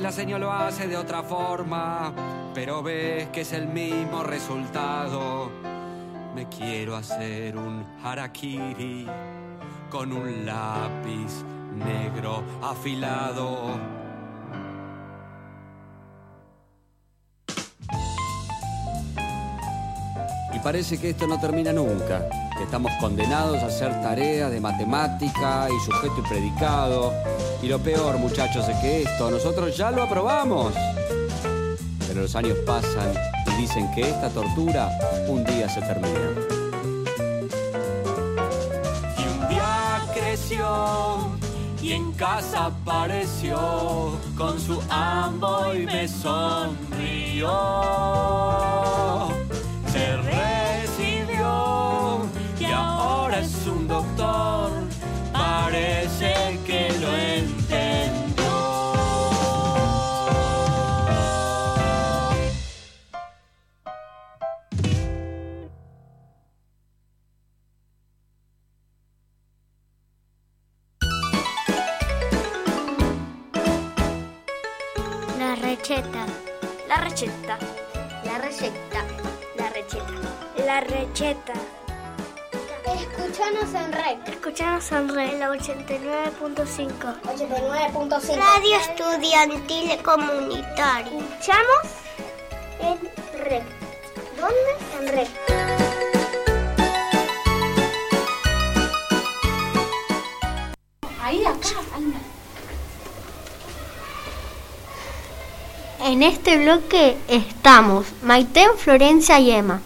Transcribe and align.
La 0.00 0.12
señora 0.12 0.38
lo 0.38 0.52
hace 0.52 0.86
de 0.86 0.96
otra 0.96 1.22
forma, 1.22 2.12
pero 2.54 2.82
ves 2.82 3.28
que 3.30 3.40
es 3.40 3.52
el 3.52 3.66
mismo 3.66 4.22
resultado. 4.22 5.50
Me 6.34 6.46
quiero 6.48 6.94
hacer 6.94 7.56
un 7.56 7.84
harakiri 8.04 9.06
con 9.90 10.12
un 10.12 10.46
lápiz 10.46 11.42
negro 11.74 12.44
afilado. 12.62 13.95
Parece 20.66 20.98
que 20.98 21.10
esto 21.10 21.28
no 21.28 21.38
termina 21.38 21.72
nunca, 21.72 22.28
que 22.58 22.64
estamos 22.64 22.90
condenados 22.98 23.62
a 23.62 23.66
hacer 23.66 23.92
tareas 24.02 24.50
de 24.50 24.60
matemática 24.60 25.68
y 25.70 25.78
sujeto 25.84 26.16
y 26.18 26.22
predicado. 26.28 27.14
Y 27.62 27.68
lo 27.68 27.78
peor, 27.78 28.18
muchachos, 28.18 28.68
es 28.68 28.76
que 28.78 29.02
esto 29.02 29.30
nosotros 29.30 29.76
ya 29.76 29.92
lo 29.92 30.02
aprobamos. 30.02 30.74
Pero 32.08 32.22
los 32.22 32.34
años 32.34 32.58
pasan 32.66 33.12
y 33.46 33.60
dicen 33.60 33.88
que 33.94 34.10
esta 34.10 34.28
tortura 34.28 34.90
un 35.28 35.44
día 35.44 35.68
se 35.68 35.80
termina. 35.82 36.32
Y 39.18 39.22
un 39.22 39.48
día 39.48 40.02
creció 40.12 41.30
y 41.80 41.92
en 41.92 42.10
casa 42.14 42.64
apareció 42.66 44.18
con 44.36 44.58
su 44.58 44.82
ambo 44.90 45.72
y 45.74 45.86
me 45.86 46.08
sonrió. 46.08 47.52
Parece 55.66 56.32
que 56.64 56.92
lo 57.00 57.12
entendió. 57.16 58.44
La 75.36 75.56
receta. 75.56 76.26
La 76.86 76.96
receta. 76.98 77.58
La 78.24 78.38
receta. 78.38 79.04
La 79.56 79.68
receta. 79.70 80.04
La 80.64 80.80
receta. 80.80 81.75
Escúchanos 82.96 83.74
en 83.74 83.92
red. 83.92 84.16
Escuchanos 84.26 84.90
en 84.90 85.08
Red, 85.10 85.38
la 85.38 85.50
89.5. 85.50 87.20
89.5. 87.22 88.36
Radio 88.36 88.76
Estudiantil 88.78 90.02
Comunitario. 90.02 91.18
Escuchamos 91.18 91.82
en 92.80 92.98
red. 93.38 93.62
¿Dónde? 94.38 94.72
En 94.98 95.08
red. 95.08 95.28
Ahí 101.20 101.44
acá. 101.44 101.68
En 106.02 106.22
este 106.22 106.56
bloque 106.56 107.18
estamos 107.28 108.06
Maiten, 108.22 108.70
Florencia 108.78 109.38
y 109.38 109.50
Emma. 109.50 109.82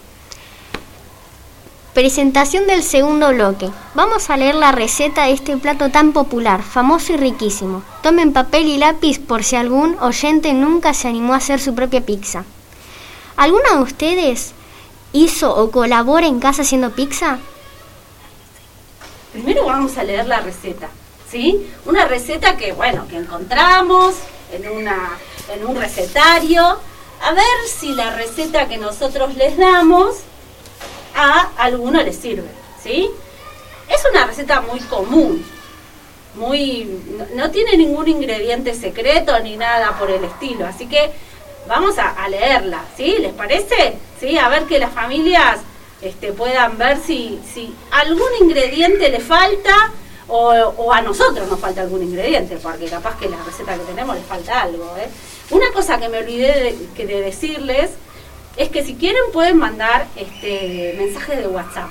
Presentación 2.00 2.66
del 2.66 2.82
segundo 2.82 3.28
bloque. 3.28 3.68
Vamos 3.94 4.30
a 4.30 4.38
leer 4.38 4.54
la 4.54 4.72
receta 4.72 5.26
de 5.26 5.32
este 5.32 5.58
plato 5.58 5.90
tan 5.90 6.14
popular, 6.14 6.62
famoso 6.62 7.12
y 7.12 7.18
riquísimo. 7.18 7.82
Tomen 8.02 8.32
papel 8.32 8.68
y 8.68 8.78
lápiz 8.78 9.18
por 9.18 9.44
si 9.44 9.56
algún 9.56 9.98
oyente 10.00 10.54
nunca 10.54 10.94
se 10.94 11.08
animó 11.08 11.34
a 11.34 11.36
hacer 11.36 11.60
su 11.60 11.74
propia 11.74 12.00
pizza. 12.00 12.46
¿Alguno 13.36 13.74
de 13.74 13.82
ustedes 13.82 14.52
hizo 15.12 15.54
o 15.54 15.70
colabora 15.70 16.26
en 16.26 16.40
casa 16.40 16.62
haciendo 16.62 16.88
pizza? 16.92 17.38
Primero 19.32 19.66
vamos 19.66 19.98
a 19.98 20.02
leer 20.02 20.26
la 20.26 20.40
receta, 20.40 20.88
¿sí? 21.30 21.70
Una 21.84 22.06
receta 22.06 22.56
que, 22.56 22.72
bueno, 22.72 23.06
que 23.08 23.16
encontramos 23.18 24.14
en, 24.50 24.70
una, 24.70 25.18
en 25.52 25.66
un 25.66 25.76
recetario. 25.76 26.78
A 27.20 27.32
ver 27.34 27.68
si 27.68 27.92
la 27.92 28.16
receta 28.16 28.68
que 28.68 28.78
nosotros 28.78 29.34
les 29.34 29.58
damos 29.58 30.14
a 31.14 31.50
alguno 31.58 32.02
les 32.02 32.16
sirve, 32.16 32.48
¿sí? 32.82 33.10
Es 33.88 34.02
una 34.10 34.26
receta 34.26 34.60
muy 34.60 34.80
común, 34.80 35.44
muy 36.34 36.88
no, 37.34 37.50
tiene 37.50 37.76
ningún 37.76 38.08
ingrediente 38.08 38.74
secreto 38.74 39.38
ni 39.40 39.56
nada 39.56 39.98
por 39.98 40.10
el 40.10 40.22
estilo, 40.24 40.66
así 40.66 40.86
que 40.86 41.10
vamos 41.66 41.96
a, 41.98 42.28
leerla, 42.28 42.84
¿sí? 42.96 43.16
¿Les 43.18 43.32
parece? 43.32 43.96
¿Sí? 44.18 44.38
A 44.38 44.48
ver 44.48 44.64
que 44.64 44.78
las 44.78 44.92
familias 44.92 45.58
este, 46.02 46.32
puedan 46.32 46.78
ver 46.78 46.98
si, 46.98 47.40
si 47.52 47.74
algún 47.90 48.30
ingrediente 48.40 49.08
le 49.08 49.20
falta 49.20 49.92
o, 50.28 50.92
a 50.92 51.02
nosotros 51.02 51.48
nos 51.48 51.58
falta 51.58 51.80
algún 51.80 52.02
ingrediente, 52.02 52.56
porque 52.62 52.86
capaz 52.86 53.18
que 53.18 53.28
la 53.28 53.42
receta 53.42 53.74
que 53.74 53.84
tenemos 53.84 54.14
le 54.14 54.22
falta 54.22 54.62
algo. 54.62 54.94
¿eh? 54.96 55.08
Una 55.50 55.72
cosa 55.72 55.98
que 55.98 56.08
me 56.08 56.18
olvidé 56.18 56.76
de 56.96 57.20
decirles 57.22 57.90
es 58.56 58.68
que 58.68 58.84
si 58.84 58.94
quieren 58.94 59.22
pueden 59.32 59.58
mandar 59.58 60.06
este, 60.16 60.94
mensajes 60.98 61.38
de 61.38 61.48
WhatsApp, 61.48 61.90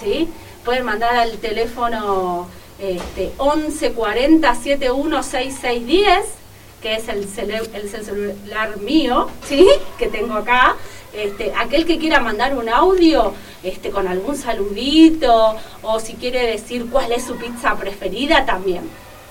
¿sí? 0.00 0.28
Pueden 0.64 0.84
mandar 0.84 1.16
al 1.16 1.38
teléfono 1.38 2.48
este, 2.78 3.32
11 3.38 3.92
40 3.92 4.54
71 4.54 5.22
6610 5.22 6.46
que 6.82 6.94
es 6.94 7.08
el, 7.08 7.26
el 7.74 7.88
celular 7.88 8.76
mío, 8.78 9.28
¿sí? 9.48 9.66
Que 9.98 10.06
tengo 10.06 10.34
acá. 10.34 10.76
Este, 11.12 11.52
aquel 11.56 11.86
que 11.86 11.98
quiera 11.98 12.20
mandar 12.20 12.56
un 12.56 12.68
audio 12.68 13.32
este, 13.62 13.90
con 13.90 14.06
algún 14.06 14.36
saludito 14.36 15.56
o 15.82 15.98
si 15.98 16.14
quiere 16.14 16.46
decir 16.46 16.86
cuál 16.90 17.10
es 17.12 17.24
su 17.24 17.36
pizza 17.36 17.74
preferida 17.76 18.44
también, 18.44 18.82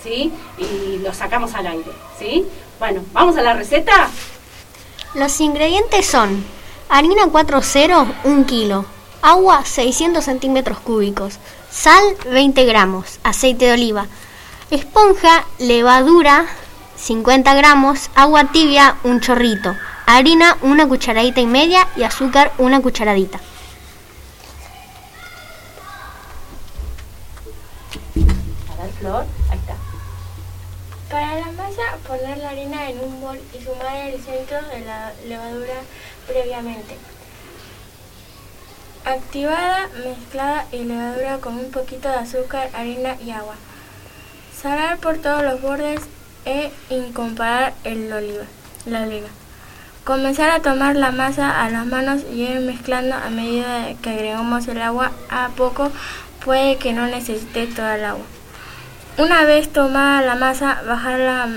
¿sí? 0.04 0.32
Y 0.58 0.98
lo 0.98 1.14
sacamos 1.14 1.54
al 1.54 1.68
aire, 1.68 1.92
¿sí? 2.18 2.46
Bueno, 2.80 3.06
¿vamos 3.14 3.38
a 3.38 3.44
la 3.44 3.54
receta? 3.54 4.10
Los 5.14 5.40
ingredientes 5.40 6.08
son 6.08 6.44
harina 6.98 7.26
4.0, 7.26 8.14
1 8.24 8.46
kilo, 8.46 8.86
agua 9.22 9.66
600 9.66 10.24
centímetros 10.24 10.80
cúbicos, 10.80 11.40
sal 11.70 12.02
20 12.32 12.64
gramos, 12.64 13.20
aceite 13.22 13.66
de 13.66 13.74
oliva, 13.74 14.06
esponja, 14.72 15.46
levadura 15.60 16.46
50 16.96 17.54
gramos, 17.54 18.10
agua 18.16 18.46
tibia 18.46 18.96
un 19.04 19.20
chorrito, 19.20 19.76
harina 20.06 20.58
una 20.62 20.88
cucharadita 20.88 21.42
y 21.42 21.48
media. 21.48 21.86
Y 21.98 22.04
azúcar 22.04 22.54
una 22.58 22.82
cucharadita. 22.82 23.42
A 28.72 28.82
ver, 28.82 28.92
Flor, 29.00 29.26
ahí 29.52 29.60
está. 29.60 29.76
Para 31.12 31.36
la 31.36 31.52
masa, 31.52 31.98
poner 32.08 32.38
la 32.38 32.50
harina 32.50 32.90
en 32.90 33.00
un 33.02 33.22
bol 33.22 33.40
y 33.54 33.64
sumar 33.64 33.96
el 33.98 34.22
centro 34.24 34.62
de 34.70 34.80
la 34.86 35.14
levadura 35.28 35.82
previamente. 36.28 36.98
Activada, 39.06 39.88
mezclada 40.04 40.66
y 40.72 40.84
levadura 40.84 41.38
con 41.38 41.56
un 41.56 41.72
poquito 41.72 42.10
de 42.10 42.16
azúcar, 42.16 42.70
harina 42.74 43.16
y 43.22 43.32
agua. 43.32 43.56
Salar 44.60 44.98
por 44.98 45.18
todos 45.18 45.44
los 45.44 45.62
bordes 45.62 46.02
e 46.46 46.72
incomparar 46.90 47.74
el 47.84 48.12
oliva, 48.12 48.46
la 48.86 49.04
oliva. 49.04 49.28
Comenzar 50.04 50.50
a 50.50 50.62
tomar 50.62 50.96
la 50.96 51.12
masa 51.12 51.64
a 51.64 51.70
las 51.70 51.86
manos 51.86 52.22
y 52.32 52.44
ir 52.44 52.60
mezclando 52.62 53.16
a 53.16 53.30
medida 53.30 53.94
que 54.02 54.10
agregamos 54.12 54.68
el 54.68 54.82
agua 54.82 55.12
a 55.30 55.50
poco, 55.50 55.92
puede 56.44 56.78
que 56.78 56.94
no 56.94 57.08
necesite 57.08 57.68
toda 57.68 57.96
el 57.96 58.06
agua. 58.06 58.26
Una 59.18 59.46
vez 59.46 59.72
tomada 59.72 60.22
la 60.22 60.36
masa, 60.36 60.82
bajarla 60.86 61.48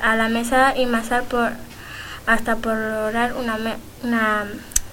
a 0.00 0.16
la 0.16 0.28
mesa 0.28 0.76
y 0.76 0.86
masar 0.86 1.24
por 1.24 1.52
hasta 2.26 2.56
por 2.56 2.76
lograr 2.76 3.34
una, 3.34 3.58
una 4.02 4.46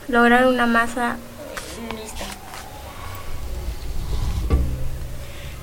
lograr 0.07 0.47
una 0.47 0.65
masa 0.65 1.17
lista. 1.95 2.25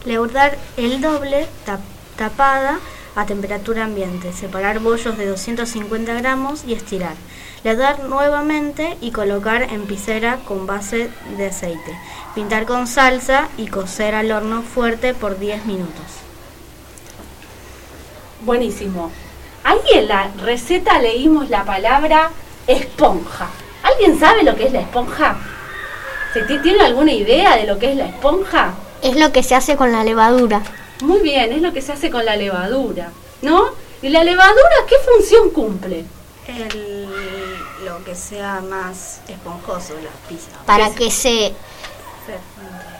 Leudar 0.04 0.58
el 0.76 1.00
doble 1.00 1.46
tap- 1.66 1.80
tapada 2.16 2.78
a 3.16 3.26
temperatura 3.26 3.84
ambiente. 3.84 4.32
Separar 4.32 4.80
bollos 4.80 5.16
de 5.16 5.26
250 5.26 6.14
gramos 6.14 6.64
y 6.66 6.74
estirar. 6.74 7.14
Leudar 7.62 8.04
nuevamente 8.04 8.98
y 9.00 9.10
colocar 9.12 9.62
en 9.62 9.86
piscera 9.86 10.38
con 10.44 10.66
base 10.66 11.10
de 11.38 11.46
aceite. 11.46 11.98
Pintar 12.34 12.66
con 12.66 12.86
salsa 12.86 13.48
y 13.56 13.68
cocer 13.68 14.14
al 14.14 14.30
horno 14.32 14.62
fuerte 14.62 15.14
por 15.14 15.38
10 15.38 15.64
minutos. 15.64 16.04
Buenísimo. 18.42 19.10
Ahí 19.62 19.78
en 19.94 20.08
la 20.08 20.28
receta 20.42 20.98
leímos 20.98 21.48
la 21.48 21.64
palabra 21.64 22.30
esponja. 22.66 23.48
¿Alguien 23.82 24.18
sabe 24.18 24.42
lo 24.42 24.54
que 24.56 24.66
es 24.66 24.72
la 24.72 24.80
esponja? 24.80 25.36
¿Se 26.32 26.42
ti- 26.42 26.58
¿Tiene 26.58 26.80
alguna 26.82 27.12
idea 27.12 27.56
de 27.56 27.66
lo 27.66 27.78
que 27.78 27.90
es 27.90 27.96
la 27.96 28.06
esponja? 28.06 28.74
Es 29.02 29.16
lo 29.16 29.30
que 29.32 29.42
se 29.42 29.54
hace 29.54 29.76
con 29.76 29.92
la 29.92 30.02
levadura. 30.04 30.62
Muy 31.02 31.20
bien, 31.20 31.52
es 31.52 31.60
lo 31.62 31.72
que 31.72 31.82
se 31.82 31.92
hace 31.92 32.10
con 32.10 32.24
la 32.24 32.36
levadura, 32.36 33.10
¿no? 33.42 33.66
¿Y 34.02 34.08
la 34.08 34.24
levadura 34.24 34.74
qué 34.88 34.96
función 35.12 35.50
cumple? 35.50 36.04
El, 36.46 37.06
lo 37.84 38.02
que 38.04 38.14
sea 38.14 38.60
más 38.60 39.20
esponjoso, 39.28 39.94
las 40.02 40.12
pizzas. 40.28 40.52
Para 40.66 40.90
que 40.94 41.10
se. 41.10 41.52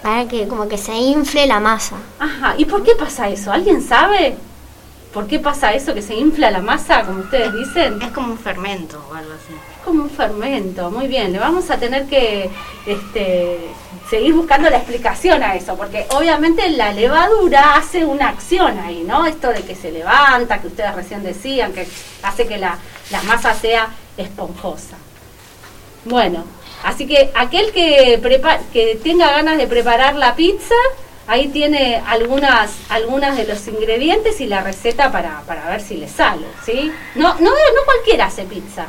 Para 0.02 0.26
que 0.28 0.46
como 0.48 0.68
que 0.68 0.76
se 0.78 0.92
infle 0.94 1.46
la 1.46 1.60
masa. 1.60 1.96
Ajá, 2.18 2.54
¿y 2.58 2.64
por 2.66 2.82
qué 2.82 2.94
pasa 2.94 3.28
eso? 3.28 3.50
¿Alguien 3.52 3.80
sabe? 3.82 4.36
¿Por 5.14 5.28
qué 5.28 5.38
pasa 5.38 5.72
eso 5.72 5.94
que 5.94 6.02
se 6.02 6.14
infla 6.14 6.50
la 6.50 6.58
masa, 6.58 7.04
como 7.04 7.20
ustedes 7.20 7.52
dicen? 7.54 8.02
Es 8.02 8.10
como 8.10 8.32
un 8.32 8.38
fermento 8.38 9.00
o 9.08 9.14
algo 9.14 9.32
así. 9.32 9.54
como 9.84 10.02
un 10.02 10.10
fermento, 10.10 10.90
muy 10.90 11.06
bien. 11.06 11.32
Le 11.32 11.38
vamos 11.38 11.70
a 11.70 11.76
tener 11.78 12.06
que 12.06 12.50
este, 12.84 13.58
seguir 14.10 14.34
buscando 14.34 14.68
la 14.70 14.78
explicación 14.78 15.40
a 15.44 15.54
eso, 15.54 15.76
porque 15.76 16.06
obviamente 16.10 16.68
la 16.70 16.92
levadura 16.92 17.76
hace 17.76 18.04
una 18.04 18.28
acción 18.30 18.76
ahí, 18.80 19.04
¿no? 19.06 19.24
Esto 19.24 19.50
de 19.50 19.62
que 19.62 19.76
se 19.76 19.92
levanta, 19.92 20.60
que 20.60 20.66
ustedes 20.66 20.92
recién 20.96 21.22
decían, 21.22 21.72
que 21.72 21.86
hace 22.24 22.48
que 22.48 22.58
la, 22.58 22.76
la 23.12 23.22
masa 23.22 23.54
sea 23.54 23.90
esponjosa. 24.16 24.96
Bueno, 26.06 26.44
así 26.82 27.06
que 27.06 27.30
aquel 27.36 27.70
que, 27.72 28.20
prepa- 28.20 28.60
que 28.72 28.98
tenga 29.02 29.30
ganas 29.30 29.58
de 29.58 29.66
preparar 29.68 30.16
la 30.16 30.34
pizza, 30.34 30.74
ahí 31.26 31.48
tiene 31.48 32.02
algunas, 32.06 32.72
algunas 32.88 33.36
de 33.36 33.46
los 33.46 33.66
ingredientes 33.68 34.40
y 34.40 34.46
la 34.46 34.62
receta 34.62 35.10
para, 35.12 35.40
para 35.42 35.68
ver 35.70 35.80
si 35.80 35.96
le 35.96 36.08
sale, 36.08 36.46
¿sí? 36.64 36.92
No, 37.14 37.34
no, 37.34 37.50
no 37.50 37.84
cualquiera 37.84 38.26
hace 38.26 38.44
pizza. 38.44 38.86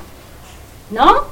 ¿No? 0.91 1.23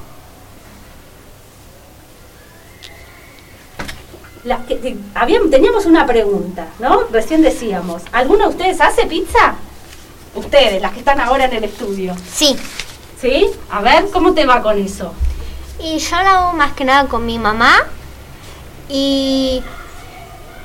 La, 4.43 4.57
que- 4.65 4.79
que- 4.79 4.97
habían- 5.15 5.49
teníamos 5.49 5.85
una 5.85 6.05
pregunta, 6.05 6.67
¿no? 6.79 7.03
Recién 7.11 7.41
decíamos, 7.41 8.01
¿alguno 8.11 8.43
de 8.49 8.49
ustedes 8.55 8.81
hace 8.81 9.05
pizza? 9.05 9.55
Ustedes, 10.35 10.81
las 10.81 10.91
que 10.91 10.99
están 10.99 11.21
ahora 11.21 11.45
en 11.45 11.53
el 11.53 11.63
estudio. 11.63 12.15
Sí. 12.31 12.57
¿Sí? 13.21 13.49
A 13.69 13.81
ver, 13.81 14.09
¿cómo 14.11 14.33
te 14.33 14.45
va 14.45 14.61
con 14.61 14.77
eso? 14.77 15.13
Y 15.79 15.97
yo 15.99 16.15
la 16.17 16.39
hago 16.39 16.53
más 16.53 16.73
que 16.73 16.83
nada 16.83 17.07
con 17.07 17.25
mi 17.25 17.39
mamá. 17.39 17.73
Y 18.89 19.63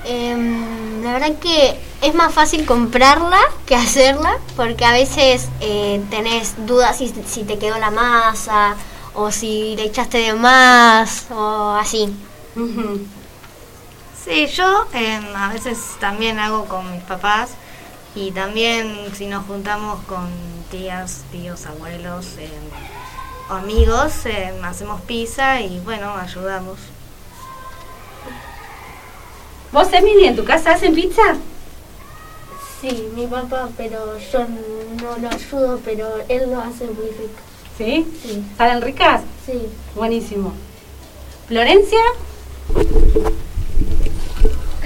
em, 0.05 1.03
la 1.03 1.13
verdad 1.15 1.39
que 1.39 1.79
es 2.03 2.15
más 2.15 2.33
fácil 2.33 2.65
comprarla 2.67 3.41
que 3.67 3.75
hacerla. 3.75 4.39
Porque 4.57 4.85
a 4.85 4.93
veces 4.93 5.49
eh, 5.61 6.03
tenés 6.11 6.55
dudas 6.67 6.99
si, 6.99 7.13
si 7.27 7.45
te 7.45 7.59
quedó 7.59 7.79
la 7.79 7.91
masa. 7.91 8.77
O 9.15 9.31
si 9.31 9.75
le 9.77 9.85
echaste 9.85 10.19
de 10.19 10.35
más. 10.35 11.27
O 11.31 11.77
así. 11.79 12.13
Sí, 14.25 14.47
yo 14.49 14.87
em, 14.93 15.25
a 15.35 15.49
veces 15.53 15.79
también 16.01 16.39
hago 16.39 16.67
con 16.67 16.91
mis 16.93 17.03
papás 17.03 17.51
y 18.15 18.31
también 18.33 18.95
si 19.15 19.27
nos 19.27 19.47
juntamos 19.47 20.05
con 20.05 20.29
tías, 20.71 21.23
tíos, 21.33 21.65
abuelos 21.67 22.37
em, 22.37 22.51
o 23.49 23.55
amigos, 23.55 24.27
em, 24.27 24.63
hacemos 24.65 25.01
pizza 25.03 25.61
y 25.61 25.81
bueno, 25.81 26.15
ayudamos. 26.15 26.79
¿Vos, 29.73 29.93
Emily, 29.93 30.25
en 30.25 30.37
tu 30.37 30.45
casa 30.45 30.73
hacen 30.73 30.95
pizza? 30.95 31.23
Sí, 32.81 33.09
mi 33.15 33.27
papá, 33.27 33.69
pero 33.77 34.19
yo 34.19 34.47
no 35.03 35.19
lo 35.19 35.29
ayudo, 35.29 35.81
pero 35.85 36.09
él 36.29 36.51
lo 36.51 36.61
hace 36.61 36.85
muy 36.87 37.07
rico. 37.07 37.41
¿Sí? 37.77 38.07
Sí. 38.23 38.45
¿Salen 38.57 38.83
ricas? 38.83 39.23
Sí. 39.45 39.69
Buenísimo. 39.95 40.53
¿Florencia? 41.49 42.01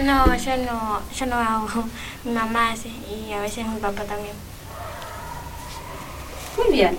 No, 0.02 0.36
yo 0.36 0.56
no, 0.56 1.00
yo 1.14 1.26
no 1.26 1.36
hago. 1.36 1.84
Mi 2.24 2.32
mamá 2.32 2.72
hace 2.72 2.88
y 2.88 3.32
a 3.32 3.40
veces 3.40 3.66
mi 3.66 3.78
papá 3.78 4.02
también. 4.04 4.34
Muy 6.56 6.72
bien. 6.72 6.96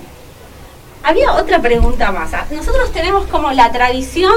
Había 1.02 1.32
otra 1.34 1.60
pregunta 1.60 2.12
más. 2.12 2.32
Ah, 2.34 2.46
Nosotros 2.50 2.92
tenemos 2.92 3.26
como 3.26 3.52
la 3.52 3.70
tradición 3.72 4.34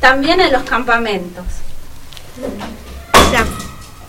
también 0.00 0.40
en 0.40 0.52
los 0.52 0.62
campamentos. 0.64 1.44
¿Se, 3.30 3.36
ac- 3.36 3.46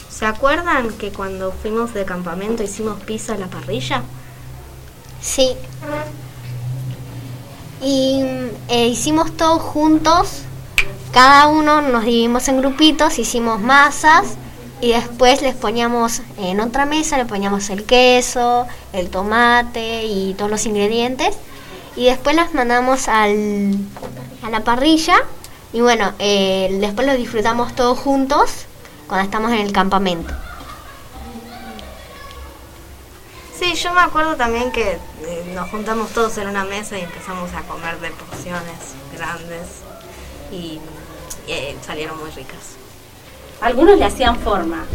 ¿Se 0.09 0.25
acuerdan 0.25 0.89
que 0.93 1.11
cuando 1.11 1.51
fuimos 1.51 1.93
de 1.93 2.05
campamento 2.05 2.63
hicimos 2.63 2.99
pizza 3.03 3.33
a 3.33 3.37
la 3.37 3.47
parrilla? 3.47 4.03
Sí. 5.21 5.53
Y 7.81 8.23
eh, 8.67 8.87
hicimos 8.87 9.35
todos 9.35 9.61
juntos. 9.61 10.41
Cada 11.11 11.47
uno 11.47 11.81
nos 11.81 12.03
dividimos 12.05 12.47
en 12.47 12.59
grupitos, 12.61 13.17
hicimos 13.17 13.59
masas 13.59 14.35
y 14.79 14.91
después 14.91 15.41
les 15.41 15.55
poníamos 15.55 16.21
en 16.37 16.59
otra 16.61 16.85
mesa, 16.85 17.17
le 17.17 17.25
poníamos 17.25 17.69
el 17.69 17.83
queso, 17.83 18.67
el 18.93 19.09
tomate 19.09 20.05
y 20.05 20.35
todos 20.35 20.51
los 20.51 20.65
ingredientes. 20.65 21.35
Y 21.95 22.05
después 22.05 22.35
las 22.35 22.53
mandamos 22.53 23.07
al, 23.07 23.75
a 24.43 24.49
la 24.49 24.63
parrilla. 24.63 25.15
Y 25.73 25.81
bueno, 25.81 26.13
eh, 26.19 26.77
después 26.79 27.05
los 27.07 27.17
disfrutamos 27.17 27.75
todos 27.75 27.97
juntos 27.99 28.65
cuando 29.09 29.25
estamos 29.25 29.51
en 29.51 29.59
el 29.59 29.73
campamento. 29.73 30.33
Sí, 33.59 33.73
yo 33.73 33.91
me 33.91 34.01
acuerdo 34.01 34.35
también 34.35 34.71
que 34.71 34.91
eh, 34.91 35.51
nos 35.53 35.69
juntamos 35.69 36.11
todos 36.11 36.37
en 36.37 36.47
una 36.47 36.63
mesa 36.63 36.97
y 36.97 37.01
empezamos 37.01 37.51
a 37.53 37.63
comer 37.63 37.99
de 37.99 38.11
porciones 38.11 38.95
grandes 39.13 39.81
y 40.51 40.79
eh, 41.47 41.75
salieron 41.85 42.17
muy 42.19 42.29
ricas. 42.29 42.77
Algunos 43.59 43.97
le 43.97 44.05
hacían 44.05 44.37
forma. 44.37 44.85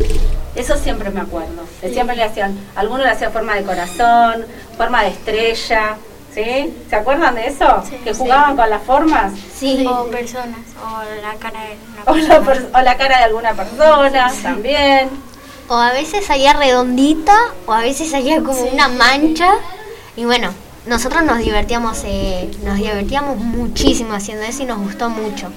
Eso 0.54 0.76
siempre 0.78 1.10
me 1.10 1.20
acuerdo. 1.20 1.64
Siempre 1.80 2.16
le 2.16 2.22
hacían, 2.22 2.56
algunos 2.76 3.04
le 3.04 3.10
hacían 3.10 3.32
forma 3.32 3.56
de 3.56 3.64
corazón, 3.64 4.46
forma 4.78 5.02
de 5.02 5.08
estrella. 5.08 5.98
¿Sí? 6.34 6.74
¿Se 6.90 6.96
acuerdan 6.96 7.36
de 7.36 7.46
eso? 7.46 7.64
Sí, 7.88 7.96
que 8.02 8.12
sí. 8.12 8.20
jugaban 8.20 8.56
con 8.56 8.68
las 8.68 8.82
formas. 8.82 9.32
Sí. 9.56 9.86
O 9.88 10.06
personas, 10.06 10.58
o 10.82 11.22
la 11.22 11.34
cara 11.38 11.60
de 11.60 11.76
una 11.92 12.02
O 12.06 12.16
la, 12.16 12.40
persona. 12.40 12.44
per- 12.44 12.70
o 12.74 12.82
la 12.82 12.96
cara 12.96 13.18
de 13.18 13.24
alguna 13.24 13.52
persona 13.54 14.32
también. 14.42 15.10
O 15.68 15.74
a 15.76 15.92
veces 15.92 16.26
salía 16.26 16.52
redondita, 16.54 17.34
o 17.66 17.72
a 17.72 17.80
veces 17.80 18.10
salía 18.10 18.38
como 18.42 18.54
Sí. 18.54 18.68
una 18.72 18.88
mancha. 18.88 19.48
Y 20.16 20.24
bueno, 20.24 20.50
nosotros 20.86 21.22
nos 21.22 21.38
divertíamos, 21.38 22.02
eh, 22.04 22.50
nos 22.64 22.76
divertíamos 22.78 23.36
muchísimo 23.38 24.14
haciendo 24.14 24.44
eso 24.44 24.62
y 24.64 24.66
nos 24.66 24.78
gustó 24.78 25.08
mucho. 25.10 25.50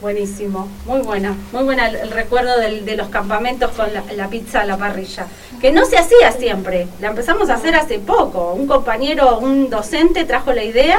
Buenísimo, 0.00 0.68
muy 0.84 1.00
buena, 1.00 1.34
muy 1.52 1.64
buena 1.64 1.88
el, 1.88 1.96
el 1.96 2.10
recuerdo 2.10 2.58
del- 2.58 2.84
de 2.84 2.96
los 2.96 3.08
campamentos 3.08 3.70
con 3.72 3.92
la, 3.94 4.02
la 4.14 4.28
pizza 4.28 4.60
a 4.60 4.66
la 4.66 4.76
parrilla, 4.76 5.26
que 5.60 5.72
no 5.72 5.86
se 5.86 5.96
hacía 5.96 6.32
siempre, 6.32 6.86
la 7.00 7.08
empezamos 7.08 7.48
a 7.48 7.54
hacer 7.54 7.74
hace 7.74 7.98
poco. 7.98 8.52
Un 8.52 8.66
compañero, 8.66 9.38
un 9.38 9.70
docente 9.70 10.24
trajo 10.26 10.52
la 10.52 10.64
idea, 10.64 10.98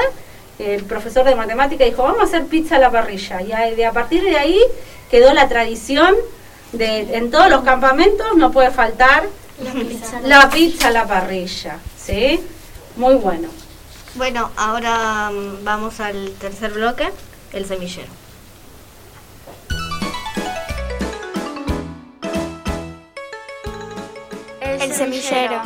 el 0.58 0.82
profesor 0.82 1.24
de 1.24 1.36
matemática 1.36 1.84
dijo, 1.84 2.02
vamos 2.02 2.20
a 2.22 2.24
hacer 2.24 2.46
pizza 2.46 2.74
a 2.76 2.78
la 2.80 2.90
parrilla, 2.90 3.40
y 3.40 3.52
a, 3.52 3.60
de, 3.70 3.86
a 3.86 3.92
partir 3.92 4.24
de 4.24 4.36
ahí 4.36 4.60
quedó 5.10 5.32
la 5.32 5.48
tradición 5.48 6.16
de 6.72 7.16
en 7.16 7.30
todos 7.30 7.48
los 7.48 7.62
campamentos 7.62 8.36
no 8.36 8.50
puede 8.50 8.72
faltar 8.72 9.24
La 9.62 9.72
pizza. 9.72 10.20
la 10.24 10.50
pizza 10.50 10.88
a 10.88 10.90
la 10.90 11.06
parrilla, 11.06 11.78
¿sí? 11.96 12.40
Muy 12.96 13.14
bueno. 13.14 13.48
Bueno, 14.16 14.50
ahora 14.56 15.30
mm, 15.30 15.62
vamos 15.64 16.00
al 16.00 16.32
tercer 16.40 16.72
bloque, 16.72 17.08
el 17.52 17.64
semillero. 17.64 18.08
Semillero. 24.98 25.62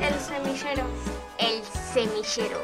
El 0.00 0.14
semillero. 0.18 0.84
El 1.38 1.62
semillero. 1.92 2.60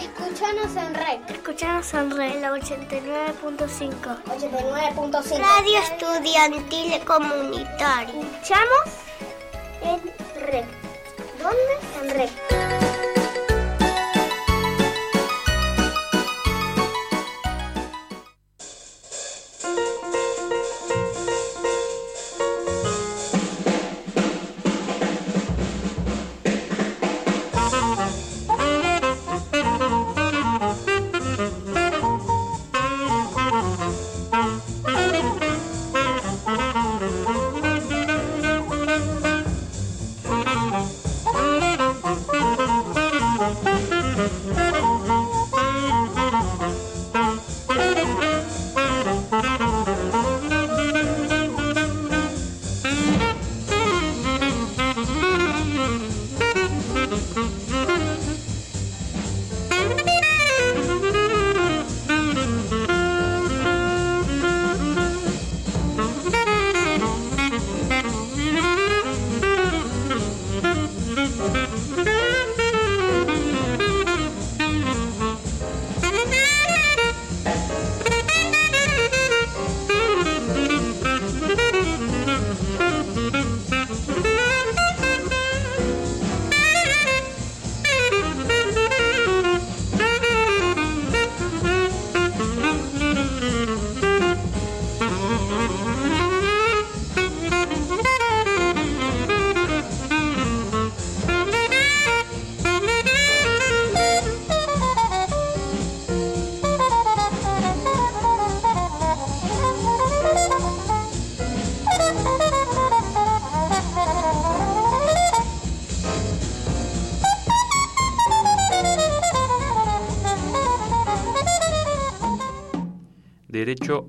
Escúchanos 0.00 0.76
en 0.76 0.94
red. 0.94 1.20
Escuchanos 1.28 1.94
en 1.94 2.10
Red, 2.10 2.40
la 2.40 2.50
89.5. 2.52 4.22
89.5. 4.24 5.38
Radio 5.38 5.78
Estudiantil 5.78 7.04
Comunitario. 7.04 8.20
Escuchamos 8.20 8.84
en 9.82 10.00
red. 10.42 10.64
¿Dónde? 11.38 11.74
En 12.02 12.10
red. 12.10 12.87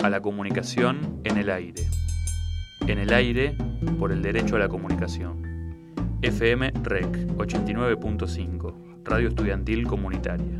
La 0.09 0.21
comunicación 0.21 1.21
en 1.23 1.37
el 1.37 1.49
aire. 1.49 1.83
En 2.87 2.97
el 2.99 3.13
aire 3.13 3.55
por 3.99 4.11
el 4.11 4.21
derecho 4.21 4.55
a 4.55 4.59
la 4.59 4.67
comunicación. 4.67 5.93
FM 6.21 6.71
REC 6.83 7.27
89.5, 7.37 9.03
Radio 9.05 9.29
Estudiantil 9.29 9.87
Comunitaria. 9.87 10.59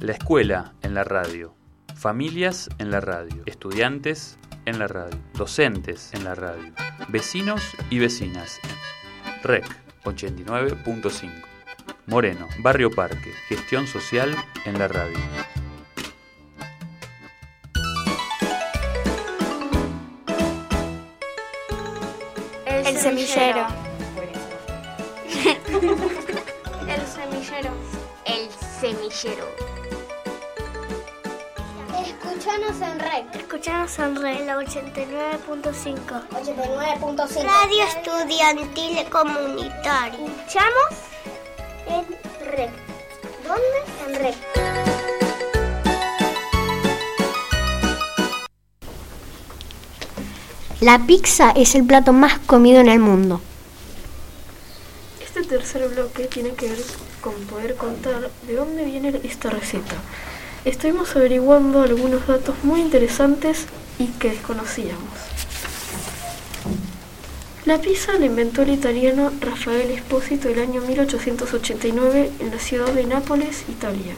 La 0.00 0.12
escuela 0.12 0.74
en 0.82 0.94
la 0.94 1.04
radio. 1.04 1.54
Familias 1.94 2.68
en 2.78 2.90
la 2.90 3.00
radio. 3.00 3.42
Estudiantes 3.46 4.38
en 4.64 4.78
la 4.78 4.86
radio. 4.86 5.18
Docentes 5.34 6.12
en 6.14 6.24
la 6.24 6.34
radio. 6.34 6.72
Vecinos 7.08 7.62
y 7.90 7.98
vecinas. 7.98 8.60
REC 9.42 9.64
89.5. 10.04 11.30
Moreno, 12.06 12.46
Barrio 12.60 12.90
Parque, 12.90 13.32
Gestión 13.48 13.86
Social 13.86 14.34
en 14.64 14.78
la 14.78 14.86
radio. 14.86 15.18
Semillero. 23.26 23.66
El 26.88 27.06
semillero. 27.06 27.70
El 28.24 28.50
semillero. 28.80 29.46
Escúchanos 32.06 32.80
en 32.80 33.00
REC. 33.00 33.34
Escuchanos 33.34 33.98
en 33.98 34.16
Red, 34.16 34.46
la 34.46 34.58
89.5. 34.58 36.28
89.5. 36.28 37.42
Radio 37.42 37.84
Estudiantil 37.84 39.08
Comunitaria. 39.10 40.26
Escuchamos 40.26 40.92
en 41.86 42.04
REC. 42.50 42.70
¿Dónde? 43.46 43.78
En 44.06 44.14
REC. 44.22 44.36
La 50.86 51.04
pizza 51.04 51.50
es 51.50 51.74
el 51.74 51.84
plato 51.84 52.12
más 52.12 52.38
comido 52.38 52.80
en 52.80 52.88
el 52.88 53.00
mundo. 53.00 53.40
Este 55.20 55.42
tercer 55.42 55.88
bloque 55.88 56.26
tiene 56.26 56.50
que 56.50 56.68
ver 56.68 56.78
con 57.20 57.34
poder 57.46 57.74
contar 57.74 58.30
de 58.46 58.54
dónde 58.54 58.84
viene 58.84 59.20
esta 59.24 59.50
receta. 59.50 59.96
Estuvimos 60.64 61.16
averiguando 61.16 61.82
algunos 61.82 62.28
datos 62.28 62.54
muy 62.62 62.80
interesantes 62.82 63.66
y 63.98 64.06
que 64.20 64.30
desconocíamos. 64.30 65.10
La 67.64 67.80
pizza 67.80 68.12
la 68.12 68.26
inventó 68.26 68.62
el 68.62 68.70
italiano 68.70 69.32
Rafael 69.40 69.90
Espósito 69.90 70.48
el 70.48 70.60
año 70.60 70.82
1889 70.82 72.30
en 72.38 72.50
la 72.52 72.60
ciudad 72.60 72.92
de 72.92 73.06
Nápoles, 73.06 73.64
Italia. 73.68 74.14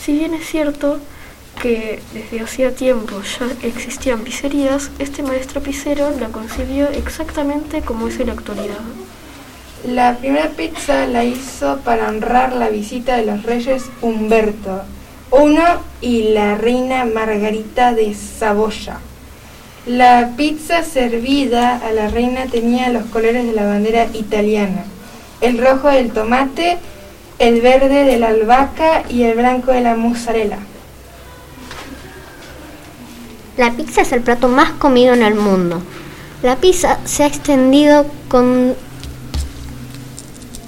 Si 0.00 0.12
bien 0.12 0.32
es 0.34 0.46
cierto 0.46 1.00
que 1.60 2.00
desde 2.12 2.40
hacía 2.40 2.74
tiempo 2.74 3.20
ya 3.22 3.66
existían 3.66 4.20
pizzerías, 4.20 4.90
este 4.98 5.22
maestro 5.22 5.60
pizzero 5.60 6.10
la 6.18 6.28
concibió 6.28 6.88
exactamente 6.88 7.82
como 7.82 8.08
es 8.08 8.18
en 8.20 8.28
la 8.28 8.32
actualidad. 8.34 8.80
La 9.86 10.16
primera 10.16 10.50
pizza 10.50 11.06
la 11.06 11.24
hizo 11.24 11.78
para 11.84 12.08
honrar 12.08 12.54
la 12.54 12.68
visita 12.68 13.16
de 13.16 13.26
los 13.26 13.42
reyes 13.42 13.84
Humberto 14.00 14.82
I 15.32 15.58
y 16.00 16.22
la 16.32 16.54
reina 16.56 17.04
Margarita 17.04 17.92
de 17.92 18.14
Saboya. 18.14 18.98
La 19.86 20.30
pizza 20.36 20.84
servida 20.84 21.76
a 21.76 21.90
la 21.90 22.08
reina 22.08 22.46
tenía 22.46 22.90
los 22.90 23.04
colores 23.06 23.44
de 23.44 23.52
la 23.52 23.64
bandera 23.64 24.06
italiana, 24.12 24.84
el 25.40 25.58
rojo 25.58 25.88
del 25.88 26.12
tomate, 26.12 26.78
el 27.40 27.60
verde 27.60 28.04
de 28.04 28.18
la 28.18 28.28
albahaca 28.28 29.02
y 29.08 29.24
el 29.24 29.36
blanco 29.36 29.72
de 29.72 29.80
la 29.80 29.96
mozzarella. 29.96 30.58
La 33.56 33.72
pizza 33.72 34.00
es 34.00 34.12
el 34.12 34.22
plato 34.22 34.48
más 34.48 34.70
comido 34.70 35.12
en 35.12 35.22
el 35.22 35.34
mundo. 35.34 35.82
La 36.42 36.56
pizza 36.56 36.98
se 37.04 37.22
ha 37.22 37.26
extendido 37.26 38.06
con, 38.28 38.74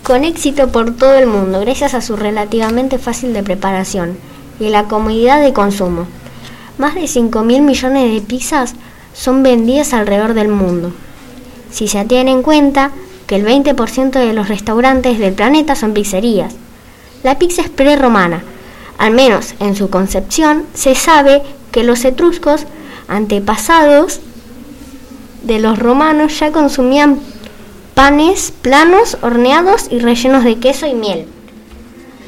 con 0.02 0.24
éxito 0.24 0.68
por 0.68 0.94
todo 0.94 1.14
el 1.14 1.26
mundo 1.26 1.60
gracias 1.60 1.94
a 1.94 2.02
su 2.02 2.14
relativamente 2.14 2.98
fácil 2.98 3.32
de 3.32 3.42
preparación 3.42 4.18
y 4.60 4.68
la 4.68 4.84
comodidad 4.84 5.40
de 5.40 5.54
consumo. 5.54 6.06
Más 6.76 6.94
de 6.94 7.06
5 7.06 7.42
mil 7.42 7.62
millones 7.62 8.12
de 8.12 8.20
pizzas 8.20 8.74
son 9.14 9.42
vendidas 9.42 9.94
alrededor 9.94 10.34
del 10.34 10.48
mundo. 10.48 10.92
Si 11.70 11.88
se 11.88 12.04
tiene 12.04 12.32
en 12.32 12.42
cuenta 12.42 12.90
que 13.26 13.36
el 13.36 13.46
20% 13.46 14.10
de 14.10 14.34
los 14.34 14.48
restaurantes 14.48 15.18
del 15.18 15.32
planeta 15.32 15.74
son 15.74 15.94
pizzerías. 15.94 16.54
La 17.22 17.38
pizza 17.38 17.62
es 17.62 17.70
prerromana. 17.70 18.44
Al 18.98 19.12
menos 19.12 19.54
en 19.58 19.74
su 19.74 19.88
concepción 19.88 20.66
se 20.74 20.94
sabe 20.94 21.42
que 21.74 21.82
los 21.82 22.04
etruscos, 22.04 22.66
antepasados 23.08 24.20
de 25.42 25.58
los 25.58 25.76
romanos, 25.76 26.38
ya 26.38 26.52
consumían 26.52 27.18
panes 27.96 28.52
planos, 28.62 29.18
horneados 29.22 29.88
y 29.90 29.98
rellenos 29.98 30.44
de 30.44 30.60
queso 30.60 30.86
y 30.86 30.94
miel. 30.94 31.26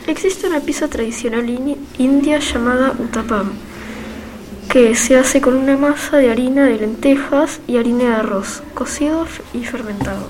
Existe 0.09 0.49
una 0.49 0.59
pizza 0.59 0.89
tradicional 0.89 1.49
in- 1.49 1.77
india 1.99 2.41
llamada 2.41 2.93
uttapam, 2.99 3.53
que 4.69 4.97
se 4.97 5.17
hace 5.17 5.41
con 5.41 5.57
una 5.57 5.77
masa 5.77 6.17
de 6.17 6.29
harina 6.33 6.65
de 6.65 6.79
lentejas 6.79 7.61
y 7.69 7.77
harina 7.77 8.05
de 8.09 8.15
arroz, 8.17 8.65
cocido 8.75 9.29
y 9.55 9.65
fermentado. 9.65 10.29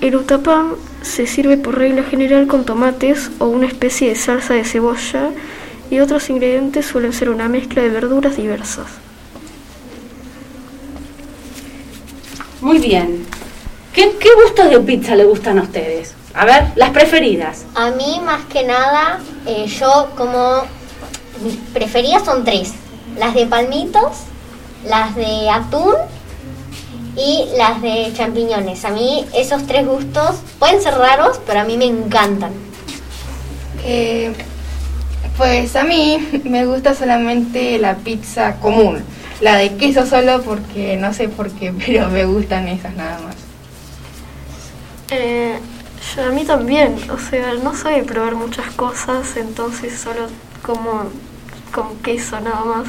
El 0.00 0.16
uttapam 0.16 0.72
se 1.02 1.28
sirve 1.28 1.56
por 1.56 1.78
regla 1.78 2.02
general 2.02 2.48
con 2.48 2.64
tomates 2.64 3.30
o 3.38 3.46
una 3.46 3.66
especie 3.68 4.08
de 4.08 4.16
salsa 4.16 4.54
de 4.54 4.64
cebolla 4.64 5.30
y 5.94 6.00
otros 6.00 6.28
ingredientes 6.28 6.86
suelen 6.86 7.12
ser 7.12 7.30
una 7.30 7.48
mezcla 7.48 7.80
de 7.80 7.88
verduras 7.88 8.36
diversas. 8.36 8.86
Muy 12.60 12.78
bien. 12.78 13.24
¿Qué, 13.92 14.16
qué 14.18 14.28
gustos 14.42 14.70
de 14.70 14.80
pizza 14.80 15.14
le 15.14 15.24
gustan 15.24 15.58
a 15.60 15.62
ustedes? 15.62 16.14
A 16.34 16.44
ver, 16.44 16.72
las 16.74 16.90
preferidas. 16.90 17.64
A 17.76 17.92
mí 17.92 18.20
más 18.24 18.44
que 18.46 18.64
nada, 18.64 19.20
eh, 19.46 19.66
yo 19.66 20.10
como 20.16 20.62
mis 21.44 21.54
preferidas 21.72 22.24
son 22.24 22.42
tres. 22.44 22.72
Las 23.16 23.34
de 23.34 23.46
palmitos, 23.46 24.16
las 24.84 25.14
de 25.14 25.48
atún 25.48 25.94
y 27.16 27.44
las 27.56 27.80
de 27.82 28.12
champiñones. 28.16 28.84
A 28.84 28.90
mí 28.90 29.24
esos 29.32 29.64
tres 29.68 29.86
gustos 29.86 30.38
pueden 30.58 30.82
ser 30.82 30.94
raros, 30.94 31.40
pero 31.46 31.60
a 31.60 31.64
mí 31.64 31.76
me 31.76 31.84
encantan. 31.84 32.50
Eh, 33.84 34.34
pues 35.36 35.74
a 35.76 35.84
mí 35.84 36.18
me 36.44 36.64
gusta 36.66 36.94
solamente 36.94 37.78
la 37.78 37.96
pizza 37.96 38.56
común, 38.60 39.02
la 39.40 39.56
de 39.56 39.74
queso 39.76 40.06
solo 40.06 40.42
porque 40.42 40.96
no 40.96 41.12
sé 41.12 41.28
por 41.28 41.50
qué, 41.50 41.72
pero 41.86 42.08
me 42.08 42.24
gustan 42.24 42.68
esas 42.68 42.94
nada 42.94 43.18
más. 43.20 43.36
Eh, 45.10 45.58
yo- 46.16 46.24
a 46.24 46.30
mí 46.30 46.44
también, 46.44 46.96
o 47.10 47.18
sea, 47.18 47.54
no 47.62 47.74
soy 47.76 47.94
de 47.96 48.02
probar 48.04 48.34
muchas 48.34 48.66
cosas, 48.72 49.36
entonces 49.36 49.98
solo 49.98 50.26
como 50.62 51.04
con 51.72 51.96
queso 51.98 52.38
nada 52.40 52.60
más. 52.64 52.86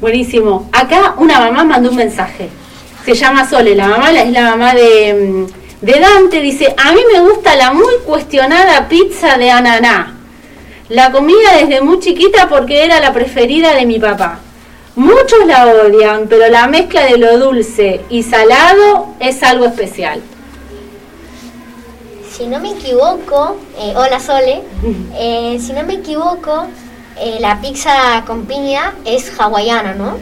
Buenísimo. 0.00 0.68
Acá 0.72 1.14
una 1.18 1.38
mamá 1.40 1.64
mandó 1.64 1.90
un 1.90 1.96
mensaje. 1.96 2.48
Se 3.04 3.14
llama 3.14 3.48
Sole, 3.48 3.74
la 3.74 3.88
mamá 3.88 4.10
la- 4.12 4.22
es 4.22 4.32
la 4.32 4.50
mamá 4.50 4.74
de, 4.74 5.14
mm, 5.14 5.84
de 5.86 6.00
Dante. 6.00 6.40
Dice, 6.40 6.74
a 6.76 6.92
mí 6.92 7.00
me 7.12 7.20
gusta 7.20 7.54
la 7.54 7.72
muy 7.72 7.94
cuestionada 8.04 8.88
pizza 8.88 9.38
de 9.38 9.50
ananá. 9.50 10.13
La 10.88 11.10
comía 11.10 11.52
desde 11.58 11.80
muy 11.80 11.98
chiquita 11.98 12.48
porque 12.48 12.84
era 12.84 13.00
la 13.00 13.12
preferida 13.12 13.74
de 13.74 13.86
mi 13.86 13.98
papá. 13.98 14.38
Muchos 14.96 15.46
la 15.46 15.66
odian, 15.66 16.26
pero 16.28 16.48
la 16.48 16.66
mezcla 16.66 17.04
de 17.04 17.16
lo 17.16 17.38
dulce 17.38 18.02
y 18.10 18.22
salado 18.22 19.08
es 19.18 19.42
algo 19.42 19.64
especial. 19.64 20.20
Si 22.30 22.46
no 22.46 22.60
me 22.60 22.72
equivoco, 22.72 23.56
eh, 23.78 23.94
hola 23.96 24.20
Sole, 24.20 24.62
eh, 25.16 25.58
si 25.64 25.72
no 25.72 25.84
me 25.84 25.94
equivoco, 25.94 26.66
eh, 27.18 27.38
la 27.40 27.60
pizza 27.60 28.22
con 28.26 28.44
piña 28.44 28.94
es 29.04 29.32
hawaiana, 29.38 29.94
¿no? 29.94 30.18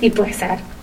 Y 0.00 0.10
puede 0.10 0.32
ser. 0.32 0.73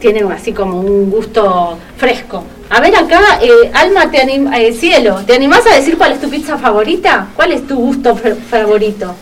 Tiene 0.00 0.22
así 0.32 0.52
como 0.52 0.80
un 0.80 1.10
gusto 1.10 1.78
fresco. 1.98 2.42
A 2.70 2.80
ver 2.80 2.96
acá, 2.96 3.20
eh, 3.42 3.70
Alma, 3.74 4.10
te 4.10 4.18
anim- 4.18 4.50
eh, 4.54 4.72
Cielo, 4.72 5.20
¿te 5.26 5.34
animás 5.34 5.66
a 5.66 5.74
decir 5.74 5.98
cuál 5.98 6.12
es 6.12 6.20
tu 6.20 6.30
pizza 6.30 6.56
favorita? 6.56 7.28
¿Cuál 7.36 7.52
es 7.52 7.66
tu 7.66 7.76
gusto 7.76 8.16
fa- 8.16 8.34
favorito? 8.48 9.14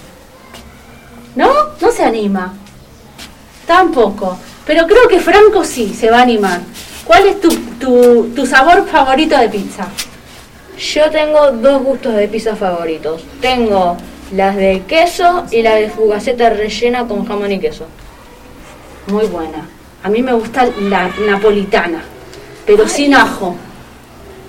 ¿No? 1.35 1.49
No 1.81 1.91
se 1.91 2.05
anima. 2.05 2.55
Tampoco. 3.67 4.39
Pero 4.67 4.87
creo 4.87 5.09
que 5.09 5.19
Franco 5.19 5.65
sí 5.65 5.95
se 5.95 6.11
va 6.11 6.19
a 6.19 6.23
animar. 6.23 6.61
¿Cuál 7.05 7.27
es 7.27 7.41
tu, 7.41 7.49
tu, 7.81 8.29
tu 8.37 8.47
sabor 8.47 8.87
favorito 8.87 9.37
de 9.37 9.49
pizza? 9.49 9.89
Yo 10.79 11.11
tengo 11.11 11.51
dos 11.53 11.83
gustos 11.83 12.15
de 12.15 12.29
pizza 12.29 12.55
favoritos. 12.55 13.23
Tengo 13.41 13.97
las 14.33 14.55
de 14.57 14.83
queso 14.87 15.45
y 15.51 15.63
la 15.63 15.75
de 15.75 15.89
fugaceta 15.91 16.51
rellena 16.51 17.07
con 17.09 17.27
jamón 17.27 17.51
y 17.51 17.59
queso. 17.59 17.87
Muy 19.09 19.27
buena. 19.27 19.67
A 20.03 20.09
mí 20.09 20.23
me 20.23 20.33
gusta 20.33 20.67
la 20.81 21.11
napolitana, 21.27 22.03
pero 22.67 22.87
sin 22.87 23.15
ajo. 23.15 23.57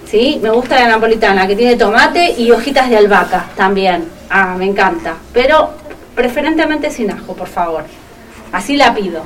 ¿Sí? 0.06 0.40
Me 0.42 0.50
gusta 0.50 0.80
la 0.80 0.88
napolitana, 0.90 1.48
que 1.48 1.56
tiene 1.56 1.76
tomate 1.76 2.34
y 2.38 2.52
hojitas 2.52 2.90
de 2.90 2.98
albahaca 2.98 3.48
también. 3.56 4.08
Ah, 4.30 4.56
me 4.58 4.66
encanta. 4.66 5.16
Pero 5.34 5.72
preferentemente 6.16 6.92
sin 6.92 7.12
ajo, 7.12 7.34
por 7.34 7.48
favor. 7.48 7.84
Así 8.52 8.76
la 8.76 8.94
pido. 8.94 9.22